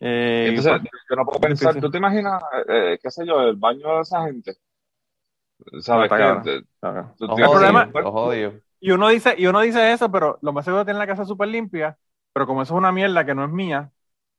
[0.00, 1.80] Eh, Entonces, pues, yo no puedo pensar, difícil.
[1.80, 4.56] ¿tú te imaginas, eh, qué sé yo, el baño de esa gente?
[5.80, 6.24] ¿Sabes qué?
[8.80, 11.48] Y uno dice, y uno dice eso, pero lo más seguro tiene la casa súper
[11.48, 11.98] limpia,
[12.32, 13.92] pero como eso es una mierda que no es mía,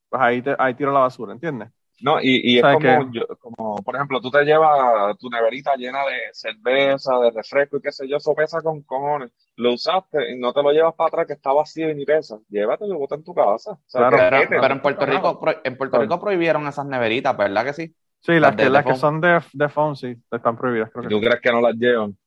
[0.09, 1.69] pues ahí, te- ahí tiro la basura, ¿entiendes?
[2.01, 5.75] No, y, y es ¿Sabes como, yo- como, por ejemplo, tú te llevas tu neverita
[5.75, 9.31] llena de cerveza, de refresco y qué sé yo, eso pesa con cojones.
[9.57, 12.39] Lo usaste y no te lo llevas para atrás que está vacío y ni pesa.
[12.49, 13.71] Llévatelo y bota en tu casa.
[13.71, 14.39] O sea, Claro.
[14.41, 15.05] que- Pero, en Puerto.
[15.05, 16.03] Rico, pro- en Puerto Claro.
[16.03, 17.95] Rico prohibieron esas neveritas, ¿verdad que sí?
[18.21, 21.07] Sí, las, Las de- que, las son de, de foam, sí, están prohibidas, creo ¿Y
[21.07, 21.25] que tú sí.
[21.25, 22.17] crees que no las llevan?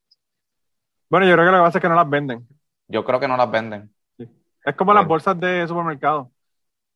[1.08, 2.48] Bueno, yo creo que lo que pasa es que no las venden.
[2.88, 3.94] Yo creo que no las venden.
[4.64, 6.30] Es como las bolsas de supermercado.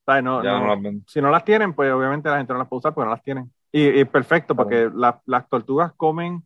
[0.06, 0.24] ¿Sabes?
[0.24, 1.04] No, Ya no- no las ven.
[1.06, 3.22] si no las tienen, pues obviamente la gente no las puede usar porque no las
[3.24, 3.52] tienen.
[3.72, 6.44] Y, y perfecto, porque la- las tortugas comen,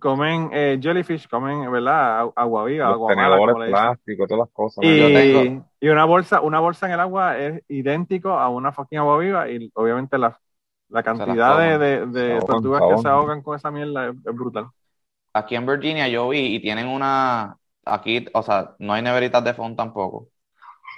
[0.00, 2.22] comen eh, jellyfish, comen, ¿verdad?
[2.24, 4.84] Agu- Agua viva, Los agua mala, plástico, todas las cosas.
[4.84, 8.98] Y, tengo- y una bolsa, una bolsa en el agua es idéntico a una fucking
[8.98, 10.40] agua viva y obviamente la,
[10.88, 14.16] la cantidad de, de- de Se ahogan, tortugas que se ahogan con esa mierda es,
[14.16, 14.68] es brutal.
[15.34, 19.54] Aquí en Virginia yo vi y tienen una, aquí, o sea, no hay neveritas de
[19.54, 20.28] fondo tampoco.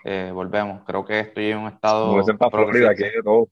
[0.04, 3.22] Eh, volvemos, creo que estoy en un estado Como dicen para Florida, aquí hay de
[3.22, 3.48] todo.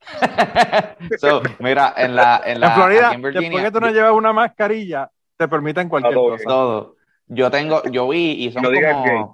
[1.18, 4.12] So, mira, en la, en la, en Florida, aquí en después que tú no llevas
[4.12, 6.44] una mascarilla, te permiten cualquier todo cosa.
[6.44, 6.96] todo.
[7.26, 9.24] Yo tengo, yo vi y son No como, gay.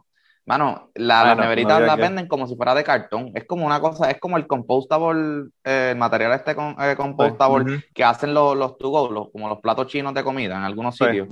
[0.44, 3.30] mano, la- Ah, las no, neveritas no las venden como si fuera de cartón.
[3.34, 7.84] Es como una cosa, es como el compostable, eh, el material este con, eh, compostable
[7.94, 10.96] que hacen los, los to go, los- como los platos chinos de comida en algunos
[10.96, 11.04] Sí.
[11.04, 11.28] sitios.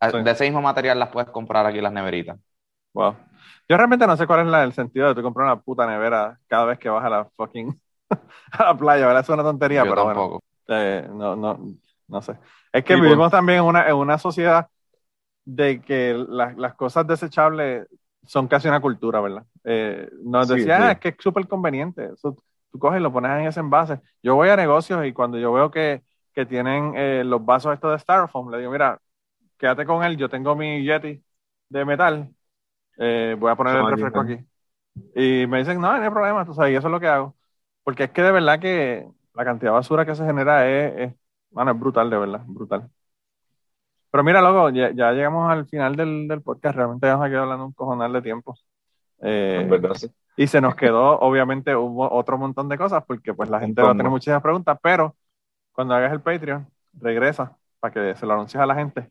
[0.00, 0.22] Ah, sí.
[0.22, 2.38] De ese mismo material las puedes comprar aquí las neveritas.
[2.94, 3.16] Wow.
[3.68, 6.38] Yo realmente no sé cuál es la- el sentido de tú comprar una puta nevera
[6.46, 7.80] cada vez que vas a la fucking
[8.52, 9.22] a la playa, ¿verdad?
[9.22, 10.40] Es una tontería, Yo pero bueno, tampoco.
[10.68, 11.58] eh, no, no,
[12.08, 12.38] no sé.
[12.72, 14.68] Es que Sí, vivimos también en una, en una sociedad
[15.44, 17.86] de que la- las cosas desechables
[18.26, 19.46] son casi una cultura, ¿verdad?
[19.64, 20.82] Eh, nos Sí, decían, sí.
[20.82, 22.06] "Ah, es que es súper conveniente.
[22.14, 22.36] Eso,
[22.72, 24.00] tú coges y lo pones en ese envase.
[24.22, 26.02] Yo voy a negocios y cuando yo veo que,
[26.34, 29.00] que tienen eh, los vasos estos de Styrofoam, le digo, mira,
[29.58, 31.22] quédate con él, yo tengo mi Yeti
[31.68, 32.34] de metal,
[32.98, 34.38] eh, voy a poner el refresco aquí.
[35.14, 37.34] Y me dicen, no, no hay problema, tú sabes, y eso es lo que hago.
[37.84, 41.14] Porque es que de verdad que la cantidad de basura que se genera es, es,
[41.52, 42.90] mano, es brutal, de verdad, brutal.
[44.10, 47.28] Pero mira, loco, ya, ya llegamos al final del, del podcast, realmente ya nos ha
[47.28, 48.54] quedado hablando un cojonal de tiempo.
[49.20, 50.08] Eh, verdad, sí.
[50.36, 53.90] y se nos quedó, obviamente, hubo otro montón de cosas, porque pues la gente va
[53.90, 55.14] a tener muchísimas preguntas, pero
[55.72, 59.06] cuando hagas el Patreon, regresa para que se lo anuncies a la gente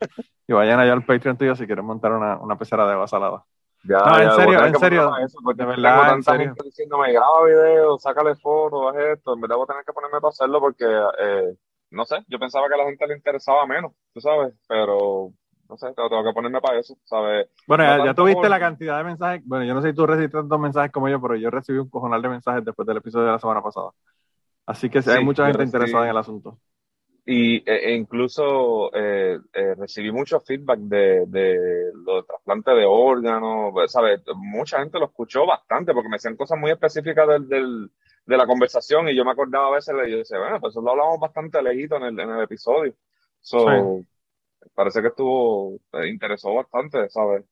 [0.48, 3.44] y vayan allá al Patreon tuyo si quieren montar una, una pecera de agua salada.
[3.84, 5.18] Ya, No, en serio, en serio.
[5.26, 6.56] eso, De tengo verdad, en serio.
[6.64, 9.34] diciéndome, graba video, sácale fotos, haz esto.
[9.34, 11.56] En verdad voy a tener que ponerme para hacerlo porque, eh,
[11.92, 15.32] no sé, yo pensaba que a la gente le interesaba menos, tú sabes, pero,
[15.70, 17.48] no sé, tengo, tengo que ponerme para eso, ¿sabes?
[17.66, 19.42] Bueno, No ya, ya tuviste la cantidad de mensajes.
[19.46, 21.90] Bueno, yo no sé si tú recibiste tantos mensajes como yo, pero yo recibí un
[21.90, 23.92] cojonal de mensajes después del episodio de la semana pasada.
[24.66, 26.60] Así que sí, hay mucha gente recibí- interesada en el asunto.
[27.30, 32.86] Y e, e incluso eh, eh, recibí mucho feedback de, de lo de trasplante de
[32.86, 34.22] órganos, ¿sabes?
[34.38, 37.92] Mucha gente lo escuchó bastante porque me decían cosas muy específicas del, del-
[38.26, 40.82] de la conversación y yo me acordaba a veces y yo decía, bueno, pues eso
[40.82, 42.94] lo hablamos bastante lejito en el, en el episodio.
[43.42, 44.06] So,
[44.76, 47.46] parece que estuvo, eh, interesó bastante, ¿sabes?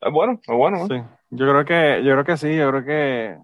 [0.00, 0.88] Es bueno, es bueno, ¿no?
[0.88, 0.94] Sí,
[1.30, 3.38] yo creo que, yo creo que sí, yo creo que,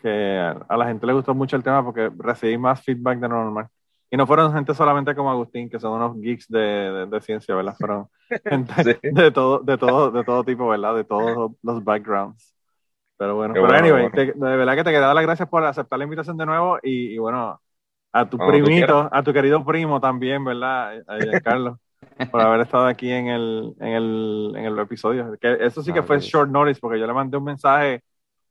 [0.00, 0.38] que
[0.68, 3.68] a la gente le gustó mucho el tema porque recibí más feedback de lo normal.
[4.12, 7.56] Y no fueron gente solamente como Agustín, que son unos geeks de, de- de ciencia,
[7.56, 7.76] ¿verdad?
[7.80, 8.08] Fueron
[8.48, 8.94] gente Sí.
[9.10, 10.96] de todo, de todo, de todo tipo, ¿verdad?
[10.96, 12.54] De todos los backgrounds.
[13.18, 15.24] Pero bueno, Qué pero bueno, anyway, qué te- de verdad que te quería dar las
[15.24, 17.60] gracias por aceptar la invitación de nuevo y, y bueno,
[18.12, 21.02] a tu Cuando primito, a tu querido primo también, ¿verdad?
[21.08, 21.78] A Carlos,
[22.30, 25.36] por haber estado aquí en el, en el, en el episodio.
[25.40, 28.02] Que eso sí que Ah, fue short notice porque yo le mandé un mensaje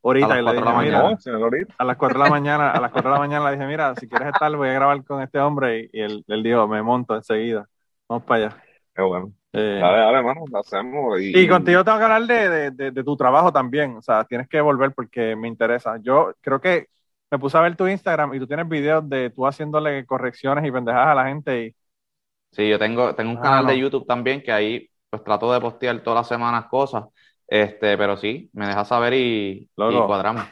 [0.04, 1.04] ahorita A y las le cuatro dije, de la
[1.44, 1.76] ahorita.
[1.78, 3.96] a las 4 de la mañana, a las 4 de la mañana le dije, mira,
[3.96, 6.82] si quieres estar, voy a grabar con este hombre y, y él, él dijo, me
[6.84, 7.68] monto enseguida.
[8.08, 8.64] Vamos para allá.
[8.96, 9.34] Qué bueno.
[9.54, 11.20] Eh, Dale, dale, hermano, lo hacemos.
[11.22, 13.96] Y, y contigo tengo que hablar de, de, de- de tu trabajo también.
[13.98, 15.98] O sea, tienes que volver porque me interesa.
[16.02, 16.88] Yo creo que
[17.32, 20.72] me puse a ver tu Instagram y tú tienes videos de tú haciéndole correcciones y
[20.72, 21.66] pendejadas a la gente.
[21.68, 21.76] Y,
[22.52, 23.80] Sí, yo tengo, tengo un Ah, canal de no.
[23.80, 27.06] YouTube también que ahí pues trato de postear todas las semanas cosas.
[27.52, 29.92] Este, pero sí, me dejas saber y, Loco.
[29.92, 30.46] y cuadramos.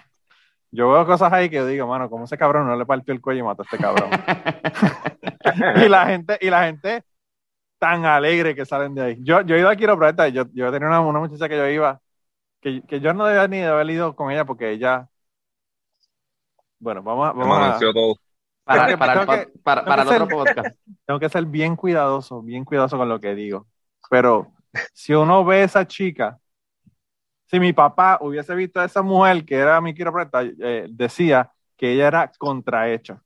[0.69, 3.21] yo veo cosas ahí que yo digo, mano, ¿cómo ese cabrón no le partió el
[3.21, 4.09] cuello y mató a este cabrón?
[5.85, 7.03] y la gente, y la gente
[7.79, 9.17] tan alegre que salen de ahí.
[9.21, 12.01] Yo, yo he ido a quiropráctica, yo, yo tenía una, una muchacha que yo iba,
[12.59, 15.07] que, que yo no debía ni de haber ido con ella porque ella.
[16.79, 18.15] Bueno, vamos Vamos a todo.
[18.65, 20.77] Para, Tengo que- para que- pod- para, tengo para el otro ser- podcast.
[21.05, 23.65] tengo que ser bien cuidadoso, bien cuidadoso con lo que digo.
[24.09, 24.51] Pero
[24.93, 26.37] si uno ve a esa chica,
[27.49, 31.93] si mi papá hubiese visto a esa mujer que era mi quiropráctica, eh, decía que
[31.93, 33.21] ella era contrahecha.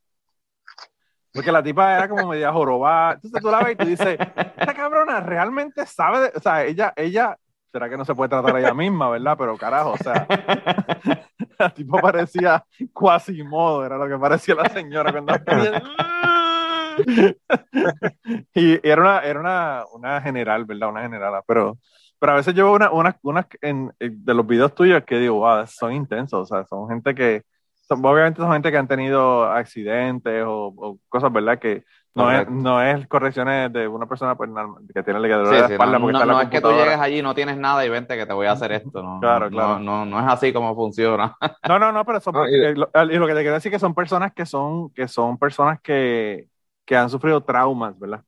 [1.34, 3.13] Porque la tipa era como media jorobada.
[3.13, 6.93] Entonces tú la ves y tú dices, esta cabrona realmente sabe, de- o sea, ella,
[6.95, 7.38] ella,
[7.71, 9.36] será que no se puede tratar a ella misma, ¿verdad?
[9.38, 10.28] Pero carajo, o sea,
[11.59, 12.63] la tipa parecía
[12.93, 15.34] Quasimodo, era lo que parecía la señora cuando
[18.53, 20.89] y era una, era una, una general, ¿verdad?
[20.89, 21.78] Una generala, pero,
[22.24, 25.17] pero a veces yo veo una, una, unas en- en- de los videos tuyos que
[25.19, 27.43] digo, wow, son intensos, o sea, son gente que,
[27.88, 31.59] son, obviamente son gente que han tenido accidentes o, o cosas, ¿verdad?
[31.59, 31.84] Que
[32.15, 34.49] no es, no es correcciones de una persona pues,
[34.93, 36.41] que tiene ligadura Sí, de la sí, espalda no, porque no- está en la no
[36.41, 38.71] es que tú llegues allí, no tienes nada y vente que te voy a hacer
[38.71, 39.01] esto.
[39.01, 39.80] No, Claro, no, claro.
[39.80, 41.36] No, no, no es así como funciona.
[41.65, 43.76] No, no, no, pero son, y- eh, lo, y lo que te quiero decir es
[43.78, 46.49] que son personas que son, que son personas que,
[46.86, 48.24] que han sufrido traumas, ¿verdad?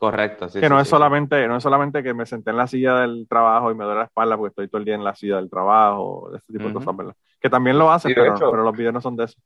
[0.00, 0.60] Correcto, sí.
[0.60, 3.26] que sí, no es solamente, no es solamente que me senté en la silla del
[3.28, 5.50] trabajo y me duele la espalda porque estoy todo el día en la silla del
[5.50, 7.14] trabajo, ese tipo de cosas, ¿verdad?
[7.38, 9.38] Que también lo hacen, pero, hecho- pero los videos no son de eso.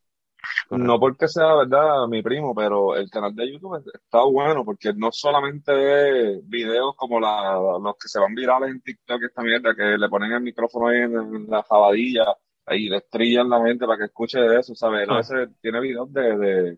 [0.69, 0.87] Correcto.
[0.87, 5.11] No porque sea verdad mi primo, pero el canal de YouTube está bueno porque no
[5.11, 9.97] solamente es videos como la, los que se van virales en TikTok, esta mierda, que
[9.97, 12.27] le ponen el micrófono ahí en, la jabadilla
[12.69, 15.03] y le estrillan la mente para que escuche de eso, ¿sabes?
[15.03, 16.77] Él a veces tiene videos de, de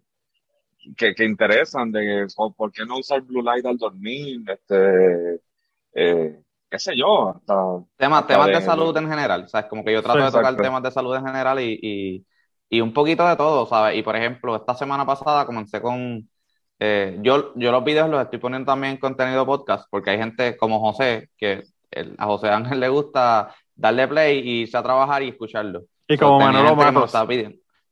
[0.97, 5.41] que, que interesan, de que, por, qué no usar blue light al dormir, este,
[5.93, 7.55] eh, qué sé yo, hasta
[7.97, 9.67] Temas, hasta temas de de- salud en general, ¿sabes?
[9.69, 12.25] Como que yo trato Sí, de tocar temas de salud en general y, y,
[12.69, 13.97] y un poquito de todo, ¿sabes?
[13.97, 16.29] Y por ejemplo, esta semana pasada comencé con...
[16.79, 20.57] eh, yo, yo los videos los estoy poniendo también en contenido podcast porque hay gente
[20.57, 25.23] como José, que el- a José Ángel le gusta darle play y irse a trabajar
[25.23, 25.83] y escucharlo.
[26.07, 27.11] Y como Manolo Matos,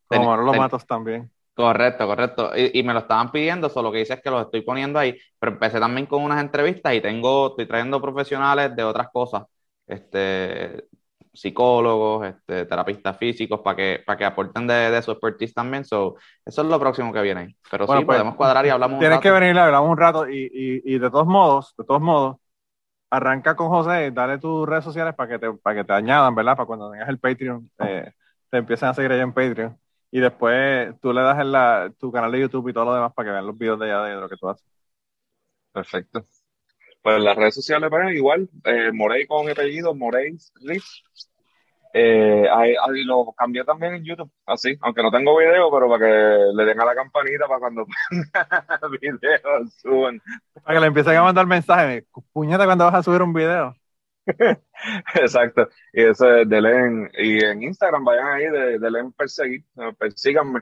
[0.06, 1.30] como Manolo Matos también.
[1.56, 2.50] Correcto, correcto.
[2.54, 5.16] Y, y me lo estaban pidiendo, solo que hice es que los estoy poniendo ahí.
[5.38, 9.44] Pero empecé también con unas entrevistas y tengo, estoy trayendo profesionales de otras cosas,
[9.86, 10.84] este,
[11.32, 15.84] psicólogos, este, terapistas físicos, para que, para que aporten de, de su expertise también.
[15.86, 17.56] So, eso es lo próximo que viene ahí.
[17.70, 19.40] Pero Bueno, sí, pues, podemos cuadrar y hablamos un Tienes que rato.
[19.40, 22.36] venir, hablamos un rato y, y, y de todos modos, de todos modos,
[23.10, 26.56] arranca con José, dale tus redes sociales para que te, para que te añadan, ¿verdad?
[26.56, 28.12] Para cuando tengas el Patreon, eh,
[28.50, 29.78] te empiecen a seguir allá en Patreon.
[30.10, 33.12] Y después tú le das en la, tu canal de YouTube y todo lo demás
[33.12, 34.66] para que vean los videos de allá de lo que tú haces.
[35.72, 36.24] Perfecto.
[37.02, 41.04] Pues las redes sociales, pues igual, eh, Morey con apellido, Morey Rich.
[41.92, 46.04] Eh, ahí, ahí lo cambié también en YouTube, así, aunque no tengo video, pero para
[46.04, 47.86] que le den a la campanita para cuando
[49.00, 50.20] videos suban.
[50.62, 52.04] Para que le empiecen a mandar mensajes.
[52.32, 53.74] Puñeta cuando vas a subir un video.
[55.14, 55.68] Exacto.
[55.92, 57.10] Y eso es de Len.
[57.18, 60.60] Y en Instagram vayan ahí de, de Len perseguir, eh, persíganme.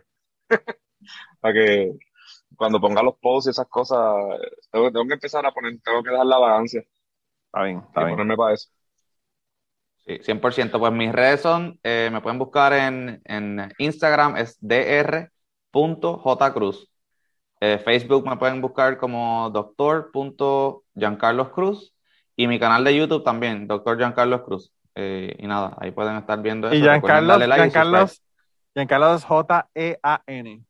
[1.40, 1.92] para que
[2.56, 3.98] cuando ponga los posts y esas cosas,
[4.70, 6.80] tengo, tengo que empezar a poner, tengo que dar la vagancia.
[7.46, 8.16] Está bien, está y bien.
[8.16, 8.68] ponerme para eso.
[10.06, 10.78] Sí, 100%.
[10.78, 15.30] Pues mis redes son, eh, me pueden buscar en, en Instagram, es dr.jcruz.
[17.60, 21.93] Eh, Facebook me pueden buscar como doctor.giancarloscruz.
[22.36, 24.72] Y mi canal de YouTube también, Doctor Giancarlos Cruz.
[24.94, 26.76] Eh, y nada, ahí pueden estar viendo eso.
[26.76, 28.22] Y Giancarlos, like y Giancarlos,
[28.74, 30.64] Giancarlos es J-E-A-N.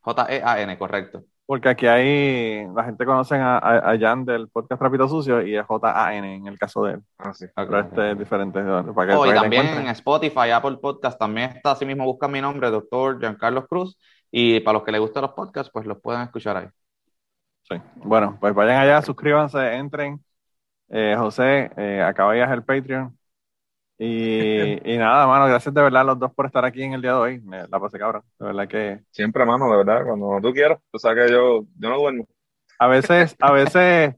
[0.00, 1.24] J-E-A-N, correcto.
[1.44, 5.56] Porque aquí hay, la gente conoce a, a, a Jan del podcast Rapito Sucio y
[5.56, 7.00] es J-A-N en el caso de él.
[7.18, 7.46] Ah, sí.
[7.54, 8.62] Pero este es diferente.
[8.62, 9.88] Para que, Oh, para y también en.
[9.88, 13.98] Spotify, Apple Podcast, también está, así mismo buscan mi nombre, Doctor Giancarlos Cruz.
[14.30, 16.68] Y para los que les gustan los podcasts, pues los pueden escuchar ahí.
[17.64, 17.76] Sí.
[17.96, 20.24] Bueno, pues vayan allá, suscríbanse, entren.
[20.92, 23.16] Eh, José, eh, acaba el Patreon.
[23.98, 27.02] Y, y nada, mano, gracias de verdad a los dos por estar aquí en el
[27.02, 27.40] día de hoy.
[27.40, 28.22] Me la pasé cabrón.
[28.38, 30.78] De verdad que Siempre, mano, de verdad, cuando tú quieras.
[30.90, 32.26] Tú sabes que yo, yo no duermo.
[32.78, 34.14] a veces, a veces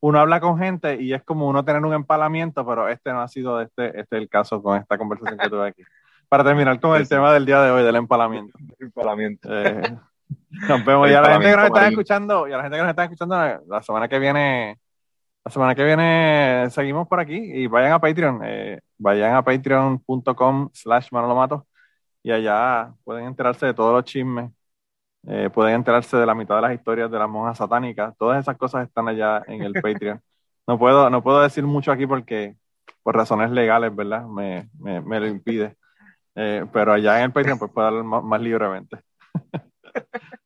[0.00, 3.28] uno habla con gente y es como uno tener un empalamiento, pero este no ha
[3.28, 5.82] sido este, este el caso con esta conversación que tuve aquí.
[6.28, 7.08] Para terminar con el Sí, sí.
[7.10, 8.58] tema del día de hoy, del empalamiento.
[8.78, 9.48] Empalamiento.
[9.52, 9.96] Eh,
[10.68, 11.06] nos vemos.
[11.06, 12.90] El Y a la gente que nos está escuchando, y a la gente que nos
[12.90, 14.78] está escuchando, la semana que viene,
[15.46, 20.70] la semana que viene seguimos por aquí y vayan a Patreon, eh, vayan a patreon.com
[20.72, 21.68] slash manolomato
[22.20, 24.50] y allá pueden enterarse de todos los chismes,
[25.28, 28.56] eh, pueden enterarse de la mitad de las historias de las monjas satánicas, todas esas
[28.56, 30.20] cosas están allá en el Patreon.
[30.66, 32.56] No puedo, no puedo decir mucho aquí porque
[33.04, 34.26] por razones legales, ¿verdad?
[34.26, 35.76] Me, me, me lo impide.
[36.34, 38.98] Eh, pero allá en el Patreon pues puedo hablar más, más libremente.